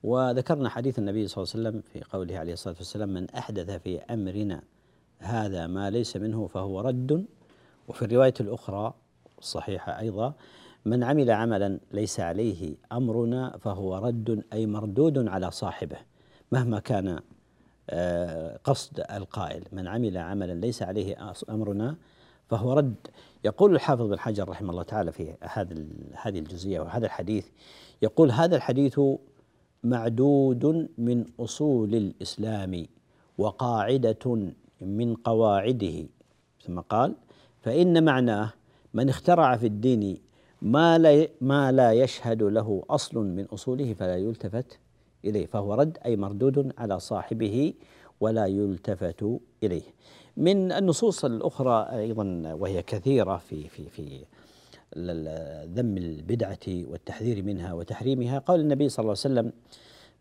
وذكرنا 0.04 0.70
حديث 0.70 1.00
النبي 1.00 1.28
صلى 1.28 1.44
الله 1.44 1.54
عليه 1.56 1.70
وسلم 1.70 1.84
في 1.94 2.18
قوله 2.18 2.38
عليه 2.40 2.54
الصلاة 2.54 2.76
والسلام 2.78 3.10
من 3.10 3.30
أحدث 3.30 3.70
في 3.72 4.00
أمرنا 4.00 4.62
هذا 5.20 5.68
ما 5.68 5.90
ليس 5.90 6.18
منه 6.18 6.48
فهو 6.48 6.82
رد 6.82 7.26
وفي 7.88 8.02
الرواية 8.06 8.34
الأخرى 8.40 8.94
الصحيحة 9.40 10.00
أيضا 10.00 10.34
من 10.86 11.04
عمل 11.04 11.32
عملا 11.32 11.80
ليس 11.92 12.20
عليه 12.20 12.76
أمرنا 12.92 13.58
فهو 13.58 13.98
رد 13.98 14.44
أي 14.54 14.66
مردود 14.66 15.28
على 15.28 15.52
صاحبه 15.52 15.98
مهما 16.52 16.80
كان 16.80 17.20
آه، 17.90 18.60
قصد 18.64 19.00
القائل. 19.12 19.64
من 19.72 19.88
عمل 19.88 20.18
عملا 20.18 20.54
ليس 20.54 20.84
عليه 20.84 21.34
أمرنا 21.50 21.96
فهو 22.50 22.74
رد. 22.74 22.96
يقول 23.44 23.76
الحافظ 23.76 24.06
بن 24.06 24.20
حجر 24.20 24.50
رحمه 24.50 24.72
الله 24.72 24.84
تعالى 24.84 25.12
في 25.12 25.36
هذا 25.42 25.76
هذه 26.22 26.40
الجزئية 26.40 26.80
وهذا 26.80 27.06
الحديث 27.06 27.48
يقول 28.02 28.32
هذا 28.32 28.56
الحديث 28.56 29.00
معدود 29.84 30.90
من 30.98 31.26
أصول 31.40 31.96
الإسلام 31.96 32.86
وقاعدة 33.38 34.52
من 34.82 35.16
قواعده. 35.16 36.06
ثم 36.66 36.80
قال 36.80 37.16
فإن 37.62 38.04
معناه 38.04 38.54
من 38.94 39.10
اخترع 39.10 39.58
في 39.58 39.68
الدين 39.68 40.18
ما 40.62 40.98
لا 40.98 41.28
ما 41.42 41.72
لا 41.72 41.94
يشهد 41.94 42.44
له 42.44 42.84
أصل 42.90 43.18
من 43.18 43.46
أصوله 43.46 43.94
فلا 43.94 44.18
يلتفت 44.18 44.80
إليه 45.26 45.46
فهو 45.46 45.74
رد 45.74 45.98
أي 46.06 46.16
مردود 46.16 46.74
على 46.78 47.00
صاحبه 47.00 47.74
ولا 48.20 48.46
يلتفت 48.46 49.40
إليه. 49.64 49.84
من 50.38 50.72
النصوص 50.72 51.26
الأخرى 51.26 51.90
أيضا 51.92 52.54
وهي 52.54 52.82
كثيرة 52.82 53.38
في 53.38 53.68
في 53.68 53.90
في 53.90 54.26
ذم 55.76 55.98
البدعة 55.98 56.60
والتحذير 56.68 57.44
منها 57.44 57.74
وتحريمها 57.74 58.40
قول 58.40 58.60
النبي 58.60 58.90
صلى 58.90 59.04
الله 59.04 59.16
عليه 59.26 59.34
وسلم 59.36 59.54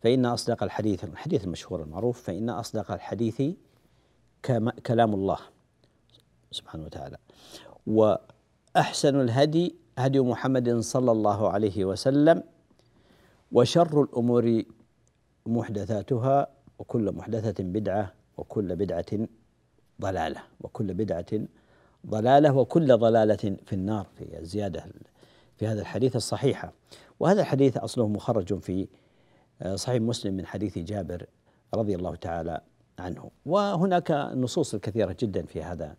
فإن 0.00 0.26
أصدق 0.26 0.62
الحديث 0.62 1.04
الحديث 1.04 1.44
المشهور 1.44 1.82
المعروف 1.82 2.22
فإن 2.22 2.50
أصدق 2.50 2.90
الحديث 2.92 3.42
كلام 4.86 5.14
الله 5.14 5.38
سبحانه 6.50 6.84
وتعالى. 6.84 7.16
وأحسن 7.86 9.20
الهدي 9.20 9.74
هدي 9.98 10.20
محمد 10.20 10.78
صلى 10.78 11.12
الله 11.12 11.50
عليه 11.50 11.84
وسلم 11.84 12.42
وشر 13.52 14.02
الأمور 14.02 14.62
محدثاتها 15.46 16.46
وكل 16.78 17.12
محدثة 17.12 17.64
بدعة 17.64 18.12
وكل 18.36 18.76
بدعة 18.76 19.28
ضلالة 20.00 20.42
وكل 20.60 20.94
بدعة 20.94 21.26
ضلالة 22.06 22.52
وكل 22.56 22.96
ضلالة 22.96 23.56
في 23.66 23.72
النار 23.72 24.06
في 24.14 24.38
الزيادة 24.38 24.84
في 25.56 25.66
هذا 25.66 25.80
الحديث 25.80 26.16
الصحيحة 26.16 26.72
وهذا 27.20 27.40
الحديث 27.40 27.76
أصله 27.76 28.08
مخرج 28.08 28.58
في 28.58 28.88
آه، 29.62 29.76
صحيح 29.76 30.02
مسلم 30.02 30.34
من 30.34 30.46
حديث 30.46 30.78
جابر 30.78 31.26
رضي 31.74 31.94
الله 31.94 32.14
تعالى 32.14 32.60
عنه. 32.98 33.30
وهناك 33.46 34.10
نصوص 34.34 34.76
كثيرة 34.76 35.16
جدا 35.20 35.46
في 35.46 35.62
هذا 35.62 35.96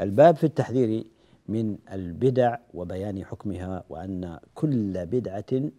الباب 0.00 0.36
في 0.36 0.44
التحذير 0.44 1.04
من 1.50 1.78
البدع 1.92 2.56
وبيان 2.74 3.24
حكمها 3.24 3.84
وأن 3.88 4.38
كل 4.54 5.06
بدعة 5.06 5.70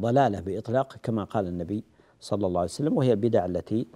ضلالة 0.00 0.40
بإطلاق 0.40 0.96
كما 1.02 1.24
قال 1.24 1.46
النبي 1.46 1.84
صلى 2.20 2.46
الله 2.46 2.60
عليه 2.60 2.70
وسلم 2.70 2.96
وهي 2.96 3.12
البدع 3.12 3.44
التي 3.44 3.86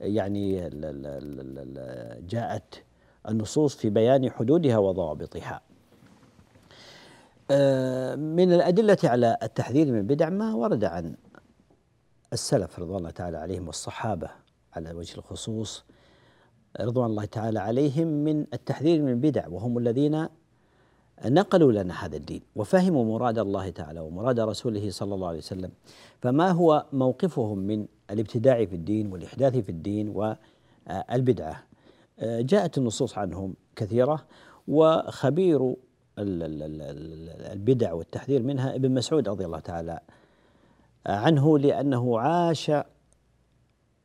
يعني 0.00 0.70
جاءت 2.28 2.82
النصوص 3.28 3.76
في 3.76 3.90
بيان 3.90 4.30
حدودها 4.30 4.78
وضوابطها. 4.78 5.60
آه، 7.50 8.14
من 8.14 8.52
الأدلة 8.52 8.98
على 9.04 9.36
التحذير 9.42 9.92
من 9.92 9.98
البدع 9.98 10.28
ما 10.28 10.54
ورد 10.54 10.84
عن 10.84 11.16
السلف 12.32 12.78
رضوان 12.78 12.98
الله 12.98 13.10
تعالى 13.10 13.36
عليهم 13.36 13.66
والصحابة 13.66 14.30
على 14.72 14.92
وجه 14.92 15.18
الخصوص 15.18 15.84
رضوان 16.80 17.10
الله 17.10 17.24
تعالى 17.24 17.60
عليهم 17.60 18.06
من 18.06 18.46
التحذير 18.54 19.02
من 19.02 19.08
البدع 19.08 19.48
وهم 19.48 19.78
الذين 19.78 20.28
نقلوا 21.26 21.72
لنا 21.72 22.04
هذا 22.04 22.16
الدين 22.16 22.40
وفهموا 22.56 23.04
مراد 23.04 23.38
الله 23.38 23.70
تعالى 23.70 24.00
ومراد 24.00 24.40
رسوله 24.40 24.90
صلى 24.90 25.14
الله 25.14 25.28
عليه 25.28 25.38
وسلم. 25.38 25.70
فما 26.20 26.50
هو 26.50 26.86
موقفهم 26.92 27.58
من 27.58 27.86
الابتداع 28.10 28.64
في 28.64 28.74
الدين 28.74 29.12
والإحداث 29.12 29.56
في 29.56 29.68
الدين 29.68 30.08
والبدعة؟ 30.08 31.62
جاءت 32.22 32.78
النصوص 32.78 33.18
عنهم 33.18 33.54
كثيرة 33.76 34.24
وخبير 34.68 35.74
البدع 37.52 37.92
والتحذير 37.92 38.42
منها 38.42 38.74
ابن 38.74 38.90
مسعود 38.90 39.28
رضي 39.28 39.44
الله 39.44 39.58
تعالى 39.58 40.00
عنه 41.06 41.58
لأنه 41.58 42.20
عاش 42.20 42.72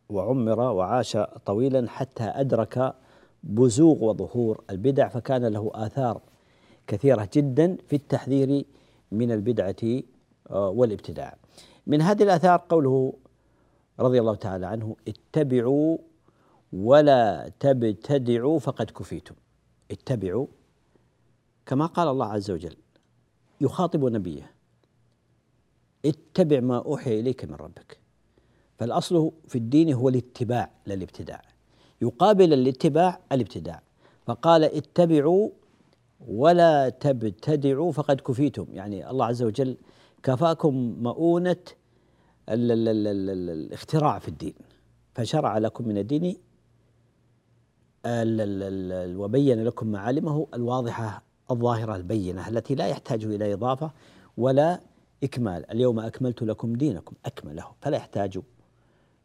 وعمر 0.10 0.60
وعاش 0.60 1.18
طويلا 1.46 1.90
حتى 1.90 2.24
أدرك 2.24 2.94
بزوغ 3.44 4.04
وظهور 4.04 4.64
البدع 4.70 5.08
فكان 5.08 5.46
له 5.46 5.72
آثار 5.74 6.22
كثيرة 6.90 7.30
جدا 7.34 7.78
في 7.88 7.96
التحذير 7.96 8.66
من 9.12 9.32
البدعة 9.32 10.02
آه، 10.50 10.70
والابتداع. 10.70 11.38
من 11.88 12.02
هذه 12.02 12.24
الآثار 12.24 12.66
قوله 12.70 13.14
رضي 14.00 14.20
الله 14.20 14.36
تعالى 14.36 14.66
عنه 14.66 14.96
اتبعوا 15.08 15.98
ولا 16.74 17.52
تبتدعوا 17.60 18.60
فقد 18.60 18.92
كفيتم. 18.92 19.36
اتبعوا 19.92 20.48
كما 21.66 21.86
قال 21.86 22.08
الله 22.08 22.26
عز 22.26 22.52
وجل 22.52 22.76
يخاطب 23.62 24.06
نبيه 24.06 24.52
اتبع 26.06 26.60
ما 26.60 26.78
أوحي 26.78 27.20
إليك 27.20 27.46
من 27.46 27.56
ربك. 27.56 28.00
فالأصل 28.78 29.32
في 29.48 29.58
الدين 29.58 29.94
هو 29.94 30.10
الاتباع 30.10 30.72
لا 30.86 30.94
الابتداع 30.94 31.42
يقابل 32.02 32.54
الاتباع 32.54 33.20
الابتداع. 33.32 33.82
فقال 34.26 34.64
اتبعوا 34.64 35.50
ولا 36.28 36.90
تبتدعوا 36.90 37.92
فقد 37.92 38.22
كفيتم. 38.22 38.66
يعني 38.74 39.10
الله 39.10 39.26
عز 39.26 39.44
وجل 39.44 39.78
كفاكم 40.24 40.96
مؤونة 41.02 41.58
الاختراع 42.50 44.20
في 44.20 44.28
الدين. 44.28 44.54
فشرع 45.14 45.58
لكم 45.58 45.88
من 45.88 45.98
الدين 45.98 46.36
وبين 49.18 49.64
لكم 49.64 49.88
معالمه 49.88 50.48
الواضحة 50.54 51.24
الظاهرة 51.52 51.96
البينة 51.96 52.48
التي 52.48 52.76
لا 52.76 52.88
يحتاج 52.88 53.26
إلى 53.26 53.54
إضافة 53.54 53.92
ولا 54.38 54.80
إكمال. 55.24 55.72
اليوم 55.72 56.00
أكملت 56.00 56.44
لكم 56.44 56.74
دينكم 56.74 57.16
أكمله 57.26 57.66
فلا 57.82 57.98
يحتاج 57.98 58.40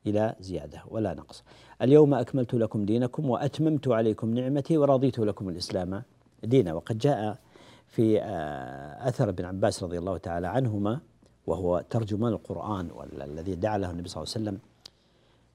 إلى 0.07 0.35
زيادة 0.41 0.83
ولا 0.89 1.15
نقص. 1.15 1.45
اليوم 1.83 2.15
أكملت 2.15 2.55
لكم 2.55 2.85
دينكم 2.85 3.31
وأتممت 3.31 3.89
عليكم 3.89 4.35
نعمتي 4.35 4.79
ورضيت 4.79 5.19
لكم 5.19 5.49
الإسلام 5.49 6.03
دينا 6.45 6.73
وقد 6.75 6.99
جاء 6.99 7.39
في 7.87 8.23
آه، 8.23 9.09
أثر 9.09 9.29
ابن 9.29 9.45
عباس 9.45 9.83
رضي 9.83 9.99
الله 9.99 10.17
تعالى 10.17 10.47
عنهما 10.47 11.01
وهو 11.47 11.85
ترجمان 11.91 12.33
القرآن 12.33 12.91
والذي 12.91 13.55
دعا 13.55 13.79
له 13.79 13.91
النبي 13.91 14.09
صلى 14.09 14.23
الله 14.23 14.35
عليه 14.35 14.45
وسلم 14.45 14.59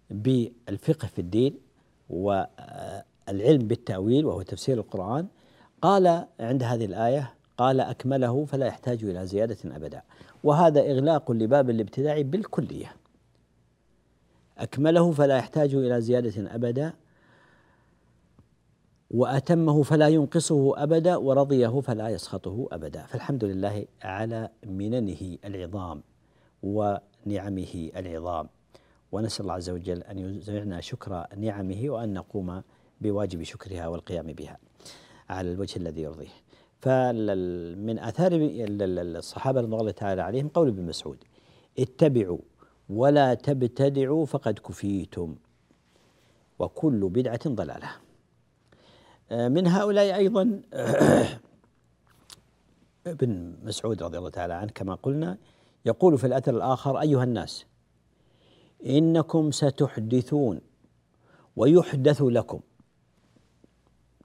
بالفقه 0.10 1.08
في 1.08 1.19
الدين 1.19 1.60
والعلم 2.10 3.67
بالتأويل 3.67 4.25
وهو 4.25 4.41
تفسير 4.41 4.78
القرآن. 4.78 5.28
قال 5.82 6.25
عند 6.39 6.63
هذه 6.63 6.86
الآية 6.86 7.34
قال 7.58 7.80
أكمله 7.80 8.45
فلا 8.45 8.65
يحتاج 8.65 9.04
إلى 9.04 9.25
زيادة 9.25 9.58
أبدا. 9.65 10.02
وهذا 10.43 10.82
إغلاق 10.82 11.32
لباب 11.32 11.69
الابتداع 11.69 12.21
بالكلية. 12.21 12.95
أكمله 14.58 15.12
فلا 15.12 15.38
يحتاج 15.38 15.75
إلى 15.75 16.02
زيادة 16.02 16.56
أبدا. 16.56 16.93
وأتمه 19.12 19.84
فلا 19.84 20.08
ينقصه 20.08 20.84
أبدا 20.84 21.15
ورضيه 21.15 21.80
فلا 21.82 22.10
يسخطه 22.10 22.67
أبدا. 22.72 23.06
فالحمد 23.06 23.43
لله 23.43 23.86
على 24.04 24.50
مننه 24.65 25.38
العظام 25.45 26.04
ونعمه 26.63 27.91
العظام. 27.95 28.50
ونسأل 29.12 29.41
الله 29.41 29.54
عز 29.54 29.69
وجل 29.69 30.04
أن 30.04 30.19
يزعنا 30.19 30.82
شكر 30.82 31.26
نعمه 31.38 31.89
وأن 31.89 32.13
نقوم 32.13 32.62
بواجب 33.02 33.43
شكرها 33.43 33.88
والقيام 33.88 34.28
بها 34.28 34.58
على 35.30 35.52
الوجه 35.52 35.78
الذي 35.78 36.02
يرضيه. 36.02 36.34
فمن 36.80 38.00
آثار 38.00 38.32
الصحابة 38.34 39.62
رضي 39.62 39.76
الله 39.76 39.91
تعالى 39.91 40.22
عليهم 40.22 40.48
قول 40.48 40.67
ابن 40.67 40.86
مسعود 40.86 41.24
اتبعوا 41.80 42.39
ولا 42.89 43.34
تبتدعوا 43.34 44.26
فقد 44.26 44.60
كفيتم. 44.60 45.36
وكل 46.60 47.10
بدعة 47.10 47.39
ضلالة. 47.48 47.89
من 49.32 49.68
هؤلاء 49.68 50.15
أيضا 50.15 50.62
ابن 53.08 53.56
مسعود 53.63 54.04
رضي 54.04 54.18
الله 54.18 54.30
تعالى 54.30 54.54
عنه 54.54 54.72
كما 54.76 54.96
قلنا 54.96 55.38
يقول 55.86 56.18
في 56.18 56.28
الأثر 56.28 56.56
الآخر 56.56 57.02
أيها 57.02 57.24
الناس 57.24 57.65
إنكم 58.86 59.52
ستحدثون 59.52 60.62
ويحدث 61.56 62.22
لكم. 62.22 62.60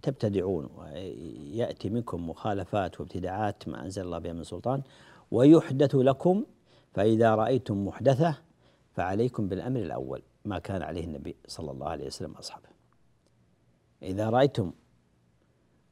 تبتدعون 0.02 0.68
ويأتي 0.76 1.90
منكم 1.90 2.28
مخالفات 2.30 3.00
وابتداعات 3.00 3.68
ما 3.68 3.82
أنزل 3.84 4.02
الله 4.02 4.18
بها 4.18 4.32
من 4.32 4.44
سلطان 4.44 4.82
ويحدث 5.30 5.94
لكم 5.94 6.44
فإذا 6.92 7.34
رأيتم 7.34 7.86
محدثة 7.86 8.38
فعليكم 8.92 9.48
بالأمر 9.48 9.80
الأول 9.80 10.22
ما 10.44 10.58
كان 10.58 10.82
عليه 10.82 11.04
النبي 11.04 11.36
صلى 11.46 11.70
الله 11.70 11.88
عليه 11.88 12.06
وسلم 12.06 12.32
أصحابه 12.32 12.68
إذا 14.02 14.30
رأيتم 14.30 14.72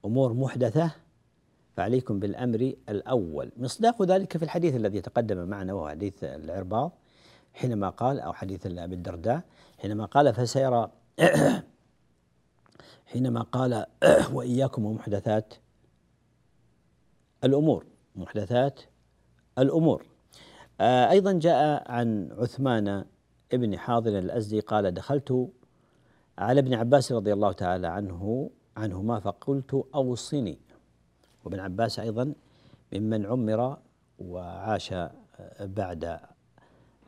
أمور 0.05 0.33
محدثة 0.33 0.91
فعليكم 1.77 2.21
بالأمر 2.21 2.75
الأول. 2.88 3.53
مصداق 3.57 4.03
ذلك 4.03 4.37
في 4.37 4.43
الحديث 4.43 4.77
الذي 4.77 5.01
تقدم 5.01 5.49
معنا 5.49 5.73
وهو 5.73 5.88
حديث 5.88 6.25
العرباض 6.25 6.93
حينما 7.55 7.88
قال 7.88 8.21
أو 8.21 8.33
حديث 8.33 8.67
أبي 8.67 8.95
الدرداء 8.95 9.43
حينما 9.79 10.05
قال 10.05 10.35
فسيرى 10.35 10.91
حينما 13.12 13.43
قال 13.43 13.87
وإياكم 14.35 14.85
ومحدثات 14.85 15.55
الأمور 17.45 17.87
محدثات 18.17 18.81
الأمور. 19.59 20.07
آه، 20.81 21.11
أيضا 21.11 21.33
جاء 21.33 21.91
عن 21.93 22.33
عثمان 22.38 23.05
ابن 23.53 23.79
حاضر 23.79 24.19
الأزدي 24.19 24.61
قال 24.61 24.95
دخلت 24.95 25.49
على 26.38 26.61
ابن 26.61 26.75
عباس 26.75 27.12
رضي 27.12 27.33
الله 27.33 27.53
تعالى 27.53 27.87
عنه 27.87 28.51
عنهما 28.76 29.20
فقلت 29.20 29.87
أوصني. 29.94 30.58
وابن 31.44 31.61
عباس 31.61 31.98
أيضا 31.98 32.35
ممن 32.92 33.26
عمر 33.26 33.78
وعاش 34.18 34.94
بعد 35.61 36.20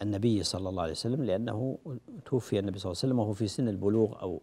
النبي 0.02 0.42
صلى 0.42 0.68
الله 0.68 0.82
عليه 0.82 0.92
وسلم 0.92 1.24
لأنه 1.24 1.78
توفي 2.26 2.58
النبي 2.58 2.78
صلى 2.78 2.90
الله 2.90 3.00
عليه 3.02 3.08
وسلم 3.08 3.18
وهو 3.18 3.32
في 3.32 3.48
سن 3.48 3.68
البلوغ 3.68 4.22
أو 4.22 4.40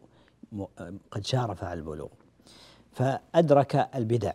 قد 1.11 1.25
شارف 1.25 1.63
على 1.63 1.79
البلوغ. 1.79 2.09
فأدرك 2.91 3.75
البدع 3.95 4.33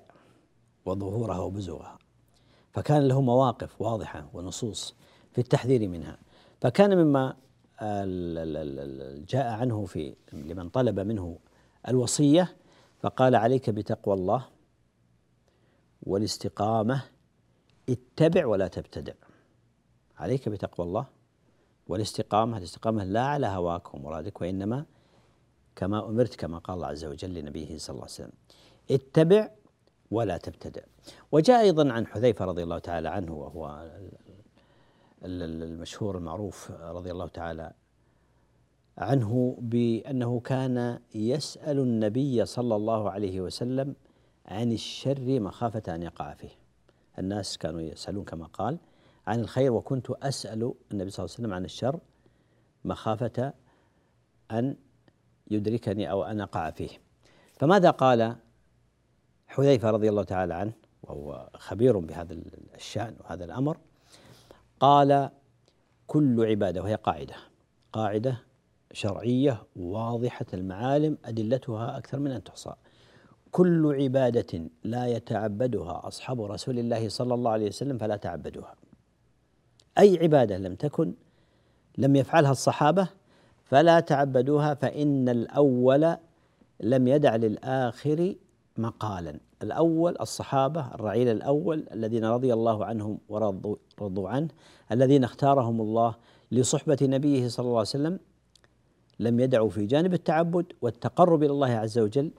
وظهورها 0.84 1.38
وبزوغها 1.38 1.98
فكان 2.72 3.08
له 3.08 3.20
مواقف 3.20 3.80
واضحة 3.80 4.28
ونصوص 4.34 4.94
في 5.32 5.40
التحذير 5.40 5.88
منها. 5.88 6.18
فكان 6.60 6.96
مما 6.96 7.36
جاء 9.28 9.46
عنه 9.46 9.84
في 9.84 10.16
لمن 10.32 10.68
طلب 10.68 11.00
منه 11.00 11.38
الوصية 11.88 12.56
فقال 13.06 13.34
عليك 13.34 13.70
بتقوى 13.70 14.14
الله 14.14 14.46
والاستقامة 16.02 17.02
اتبع 17.88 18.46
ولا 18.46 18.68
تبتدع. 18.68 19.12
عليك 20.16 20.48
بتقوى 20.48 20.86
الله 20.86 21.06
والاستقامة 21.88 22.58
الاستقامة 22.58 23.04
لا 23.04 23.26
على 23.26 23.46
هواك 23.46 23.94
ومرادك 23.94 24.40
وإنما 24.40 24.84
كما 25.76 26.08
أمرت 26.08 26.34
كما 26.34 26.58
قال 26.58 26.76
الله 26.76 26.86
عز 26.86 27.04
وجل 27.04 27.34
لنبيه 27.34 27.78
صلى 27.78 27.94
الله 27.94 28.02
عليه 28.02 28.12
وسلم. 28.12 28.32
اتبع 28.90 29.50
ولا 30.10 30.36
تبتدع. 30.36 30.82
وجاء 31.32 31.60
أيضا 31.60 31.92
عن 31.92 32.06
حذيفة 32.06 32.44
رضي 32.44 32.62
الله 32.62 32.78
تعالى 32.78 33.08
عنه 33.08 33.32
وهو 33.32 33.90
المشهور 35.22 36.18
المعروف 36.18 36.70
رضي 36.70 37.10
الله 37.10 37.28
تعالى 37.28 37.72
عنه 38.98 39.56
بأنه 39.60 40.40
كان 40.40 40.98
يسأل 41.14 41.78
النبي 41.78 42.46
صلى 42.46 42.76
الله 42.76 43.10
عليه 43.10 43.40
وسلم 43.40 43.94
عن 44.46 44.72
الشر 44.72 45.40
مخافة 45.40 45.94
أن 45.94 46.02
يقع 46.02 46.34
فيه. 46.34 46.50
الناس 47.18 47.58
كانوا 47.58 47.80
يسألون 47.80 48.24
كما 48.24 48.46
قال 48.46 48.78
عن 49.26 49.40
الخير 49.40 49.72
وكنت 49.72 50.10
أسأل 50.10 50.74
النبي 50.92 51.10
صلى 51.10 51.24
الله 51.24 51.34
عليه 51.34 51.44
وسلم 51.44 51.52
عن 51.52 51.64
الشر 51.64 52.00
مخافة 52.84 53.52
أن 54.50 54.76
يدركني 55.50 56.10
أو 56.10 56.24
أن 56.24 56.40
أقع 56.40 56.70
فيه. 56.70 56.90
فماذا 57.58 57.90
قال 57.90 58.36
حذيفة 59.46 59.90
رضي 59.90 60.08
الله 60.08 60.22
تعالى 60.22 60.54
عنه؟ 60.54 60.72
وهو 61.02 61.50
خبير 61.54 61.98
بهذا 61.98 62.36
الشأن 62.74 63.16
وهذا 63.20 63.44
الأمر. 63.44 63.78
قال 64.80 65.30
كل 66.06 66.46
عبادة 66.46 66.82
وهي 66.82 66.94
قاعدة 66.94 67.34
قاعدة 67.92 68.45
شرعية 68.96 69.62
واضحة 69.76 70.46
المعالم 70.54 71.18
أدلتها 71.24 71.98
أكثر 71.98 72.18
من 72.18 72.30
أن 72.30 72.44
تحصى. 72.44 72.72
كل 73.50 73.96
عبادة 74.02 74.60
لا 74.84 75.06
يتعبدها 75.06 76.00
أصحاب 76.08 76.42
رسول 76.42 76.78
الله 76.78 77.08
صلى 77.08 77.34
الله 77.34 77.50
عليه 77.50 77.66
وسلم 77.66 77.98
فلا 77.98 78.16
تعبدوها. 78.16 78.74
أي 79.98 80.18
عبادة 80.22 80.58
لم 80.58 80.74
تكن 80.74 81.14
لم 81.98 82.16
يفعلها 82.16 82.50
الصحابة 82.50 83.08
فلا 83.64 84.00
تعبدوها 84.00 84.74
فإن 84.74 85.28
الأول 85.28 86.16
لم 86.80 87.08
يدع 87.08 87.36
للآخر 87.36 88.34
مقالا. 88.78 89.40
الأول 89.62 90.16
الصحابة 90.20 90.94
الرعيل 90.94 91.28
الأول 91.28 91.86
الذين 91.92 92.24
رضي 92.24 92.52
الله 92.52 92.84
عنهم 92.84 93.18
ورضوا 93.28 93.76
رضوا 94.00 94.28
عنه 94.28 94.48
الذين 94.92 95.24
اختارهم 95.24 95.80
الله 95.80 96.14
لصحبة 96.52 96.98
نبيه 97.02 97.48
صلى 97.48 97.64
الله 97.64 97.78
عليه 97.78 97.88
وسلم 97.88 98.18
لم 99.18 99.40
يدعوا 99.40 99.70
في 99.70 99.86
جانب 99.86 100.14
التعبد 100.14 100.72
والتقرب 100.82 101.42
إلى 101.42 101.52
الله 101.52 101.70
عز 101.70 101.98
وجل 101.98 102.30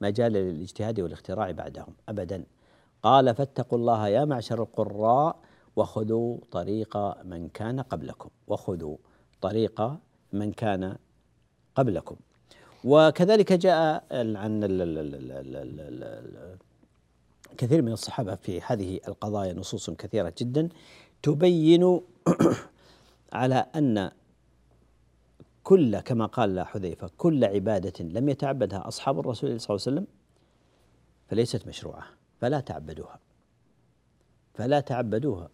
مجال 0.00 0.32
للاجتهاد 0.32 1.00
والاختراع 1.00 1.50
بعدهم 1.50 1.94
أبدا. 2.08 2.44
قال 3.02 3.34
فاتقوا 3.34 3.78
الله 3.78 4.08
يا 4.08 4.24
معشر 4.24 4.62
القراء 4.62 5.36
وخذوا 5.76 6.38
طريق 6.50 6.96
من 7.24 7.48
كان 7.48 7.80
قبلكم 7.80 8.30
وخذوا 8.46 8.96
طريق 9.40 9.92
من 10.32 10.52
كان 10.52 10.96
قبلكم. 11.74 12.16
وكذلك 12.84 13.52
جاء 13.52 14.04
عن 14.12 14.64
كثير 17.58 17.82
من 17.82 17.92
الصحابة 17.92 18.34
في 18.34 18.60
هذه 18.66 19.00
القضايا 19.08 19.52
نصوص 19.52 19.90
كثيرة 19.90 20.32
جدا 20.38 20.68
تبين 21.22 22.00
على 23.32 23.66
أن 23.76 24.10
كل 25.66 26.00
كما 26.00 26.26
قال 26.26 26.60
حذيفة 26.60 27.10
كل 27.18 27.44
عبادة 27.44 28.04
لم 28.04 28.28
يتعبدها 28.28 28.88
أصحاب 28.88 29.20
الرسول 29.20 29.60
صلى 29.60 29.74
الله 29.74 29.86
عليه 29.86 29.96
وسلم 29.96 30.06
فليست 31.28 31.68
مشروعة 31.68 32.02
فلا 32.40 32.60
تعبدوها. 32.60 33.18
فلا 34.54 34.80
تعبدوها. 34.80 35.48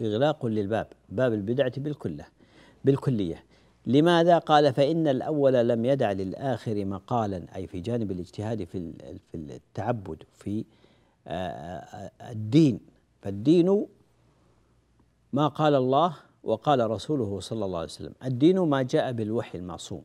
إغلاق 0.00 0.46
للباب 0.46 0.86
باب 1.08 1.32
البدعة 1.32 1.72
بالكلة 1.76 2.24
بالكلية. 2.84 3.44
لماذا 3.86 4.38
قال 4.38 4.72
فإن 4.72 5.08
الأول 5.08 5.52
لم 5.52 5.84
يدع 5.84 6.12
للآخر 6.12 6.84
مقالا؟ 6.84 7.56
أي 7.56 7.66
في 7.66 7.80
جانب 7.80 8.10
الاجتهاد 8.10 8.64
في 8.64 8.92
في 9.32 9.34
التعبد 9.34 10.22
في 10.38 10.64
آه، 11.26 11.30
آه، 11.30 12.10
الدين. 12.30 12.80
فالدين 13.22 13.86
ما 15.32 15.48
قال 15.48 15.74
الله 15.74 16.16
وقال 16.44 16.90
رسوله 16.90 17.40
صلى 17.40 17.64
الله 17.64 17.78
عليه 17.78 17.88
وسلم 17.88 18.12
الدين 18.24 18.58
ما 18.58 18.82
جاء 18.82 19.12
بالوحي 19.12 19.58
المعصوم 19.58 20.02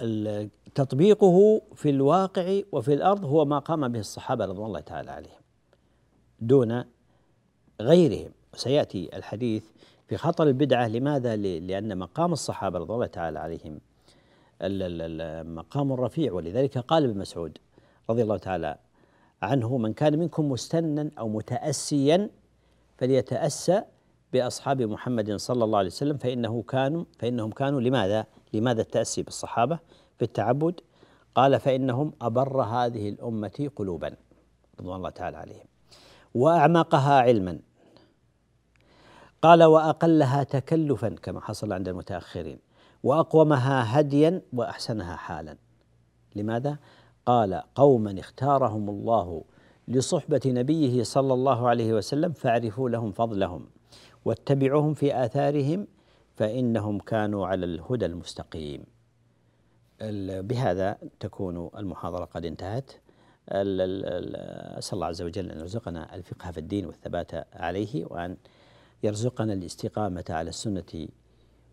وتطبيقه 0.00 1.62
في 1.74 1.90
الواقع 1.90 2.60
وفي 2.72 2.94
الأرض 2.94 3.24
هو 3.24 3.44
ما 3.44 3.58
قام 3.58 3.88
به 3.88 3.98
الصحابة 3.98 4.44
رضوان 4.44 4.66
الله 4.66 4.80
تعالى 4.80 5.10
عليهم 5.10 5.40
دون 6.40 6.84
غيرهم 7.80 8.30
سيأتي 8.54 9.16
الحديث 9.16 9.64
في 10.08 10.16
خطر 10.16 10.46
البدعة 10.46 10.88
لماذا؟ 10.88 11.36
لأن 11.36 11.98
مقام 11.98 12.32
الصحابة 12.32 12.78
رضي 12.78 12.94
الله 12.94 13.06
تعالى 13.06 13.38
عليهم 13.38 13.80
مقام 15.56 15.92
رفيع 15.92 16.32
ولذلك 16.32 16.78
قال 16.78 17.04
ابن 17.04 17.18
مسعود 17.18 17.58
رضي 18.10 18.22
الله 18.22 18.36
تعالى 18.36 18.78
عنه 19.42 19.78
من 19.78 19.92
كان 19.92 20.18
منكم 20.18 20.50
مستنا 20.50 21.10
أو 21.18 21.28
متأسيا 21.28 22.30
فليتأسى 22.98 23.82
بأصحاب 24.32 24.82
محمد 24.82 25.36
صلى 25.36 25.64
الله 25.64 25.78
عليه 25.78 25.88
وسلم 25.88 26.16
فإنه 26.16 26.62
كانوا 26.62 27.04
فإنهم 27.18 27.50
كانوا 27.50 27.80
لماذا؟ 27.80 28.26
لماذا 28.52 28.80
التأسي 28.80 29.22
بالصحابة؟ 29.22 29.78
في 30.18 30.24
التعبد؟ 30.24 30.80
قال 31.34 31.60
فإنهم 31.60 32.12
أبر 32.20 32.62
هذه 32.62 33.08
الأمة 33.08 33.70
قلوبا 33.76 34.16
رضوان 34.80 34.96
الله 34.96 35.10
تعالى 35.10 35.36
عليهم 35.36 35.66
وأعمقها 36.34 37.20
علما. 37.20 37.58
قال 39.42 39.64
وأقلها 39.64 40.42
تكلفا 40.42 41.08
كما 41.08 41.40
حصل 41.40 41.72
عند 41.72 41.88
المتأخرين 41.88 42.58
وأقومها 43.02 44.00
هديا 44.00 44.42
وأحسنها 44.52 45.16
حالا. 45.16 45.56
لماذا؟ 46.36 46.78
قال 47.26 47.62
قوما 47.74 48.20
اختارهم 48.20 48.90
الله 48.90 49.44
لصحبة 49.88 50.40
نبيه 50.46 51.02
صلى 51.02 51.34
الله 51.34 51.68
عليه 51.68 51.92
وسلم 51.92 52.32
فاعرفوا 52.32 52.88
لهم 52.90 53.12
فضلهم. 53.12 53.66
واتبعوهم 54.26 54.94
في 54.94 55.24
آثارهم 55.24 55.86
فإنهم 56.36 56.98
كانوا 56.98 57.46
على 57.46 57.66
الهدى 57.66 58.06
المستقيم. 58.06 58.84
بهذا 60.40 60.98
تكون 61.20 61.70
المحاضرة 61.76 62.24
قد 62.24 62.44
انتهت. 62.44 62.90
أسأل 63.48 64.94
الله 64.94 65.06
عز 65.06 65.22
وجل 65.22 65.50
أن 65.50 65.58
يرزقنا 65.60 66.14
الفقه 66.14 66.50
في 66.50 66.58
الدين 66.58 66.86
والثبات 66.86 67.30
عليه 67.54 68.04
وأن 68.04 68.36
يرزقنا 69.02 69.52
الاستقامة 69.52 70.24
على 70.30 70.48
السنة 70.48 71.08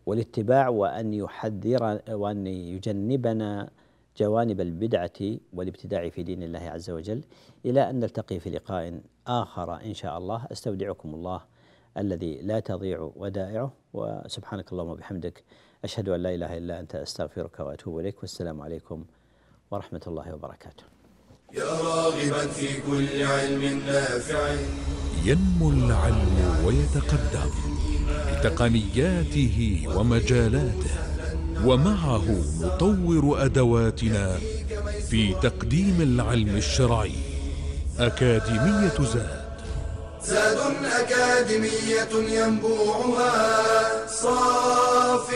والاتباع 0.06 0.68
وأن 0.68 1.14
يحذر 1.14 2.00
وأن 2.10 2.46
يجنبنا 2.46 3.70
جوانب 4.16 4.60
البدعة 4.60 5.38
والابتداع 5.52 6.08
في 6.08 6.22
دين 6.22 6.42
الله 6.42 6.60
عز 6.60 6.90
وجل. 6.90 7.24
إلى 7.66 7.90
أن 7.90 8.00
نلتقي 8.00 8.40
في 8.40 8.50
لقاء 8.50 9.00
آخر 9.26 9.74
إن 9.84 9.94
شاء 9.94 10.18
الله. 10.18 10.46
أستودعكم 10.52 11.14
الله 11.14 11.53
الذي 11.98 12.40
لا 12.42 12.60
تضيع 12.60 13.12
ودائعه 13.16 13.72
وسبحانك 13.92 14.72
اللهم 14.72 14.88
وبحمدك 14.88 15.44
أشهد 15.84 16.08
أن 16.08 16.20
لا 16.20 16.34
إله 16.34 16.58
إلا 16.58 16.80
أنت 16.80 16.94
أستغفرك 16.94 17.60
وأتوب 17.60 17.98
إليك 17.98 18.20
والسلام 18.20 18.60
عليكم 18.60 19.04
ورحمة 19.70 20.00
الله 20.06 20.34
وبركاته. 20.34 20.84
يا 21.54 21.64
راغبا 21.64 22.46
في 22.46 22.80
كل 22.86 23.22
علم 23.22 23.80
نافع. 23.86 24.56
ينمو 25.24 25.70
العلم 25.70 26.64
ويتقدم 26.64 27.50
بتقنياته 28.30 29.86
ومجالاته 29.96 30.94
ومعه 31.64 32.24
نطور 32.60 33.44
أدواتنا 33.44 34.36
في 35.10 35.34
تقديم 35.34 36.00
العلم 36.00 36.56
الشرعي. 36.56 37.16
أكاديمية 37.98 38.98
زاد. 39.14 39.43
زاد 40.26 40.58
أكاديمية 40.84 42.08
ينبوعها. 42.12 44.06
صاف 44.06 45.34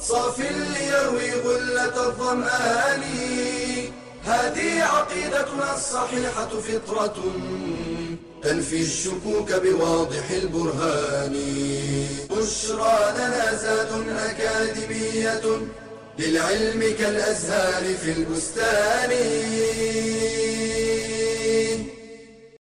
صاف 0.00 0.38
ليروي 0.38 1.32
غلة 1.32 2.06
الظمآن. 2.06 3.02
هذه 4.24 4.82
عقيدتنا 4.82 5.74
الصحيحة 5.74 6.48
فطرة 6.48 7.16
تنفي 8.42 8.82
الشكوك 8.82 9.52
بواضح 9.52 10.30
البرهان. 10.30 11.34
بشرى 12.30 13.14
لنا 13.18 13.54
زاد 13.54 13.92
أكاديمية 14.08 15.42
للعلم 16.18 16.94
كالأزهار 16.98 17.94
في 18.02 18.10
البستان. 18.12 19.10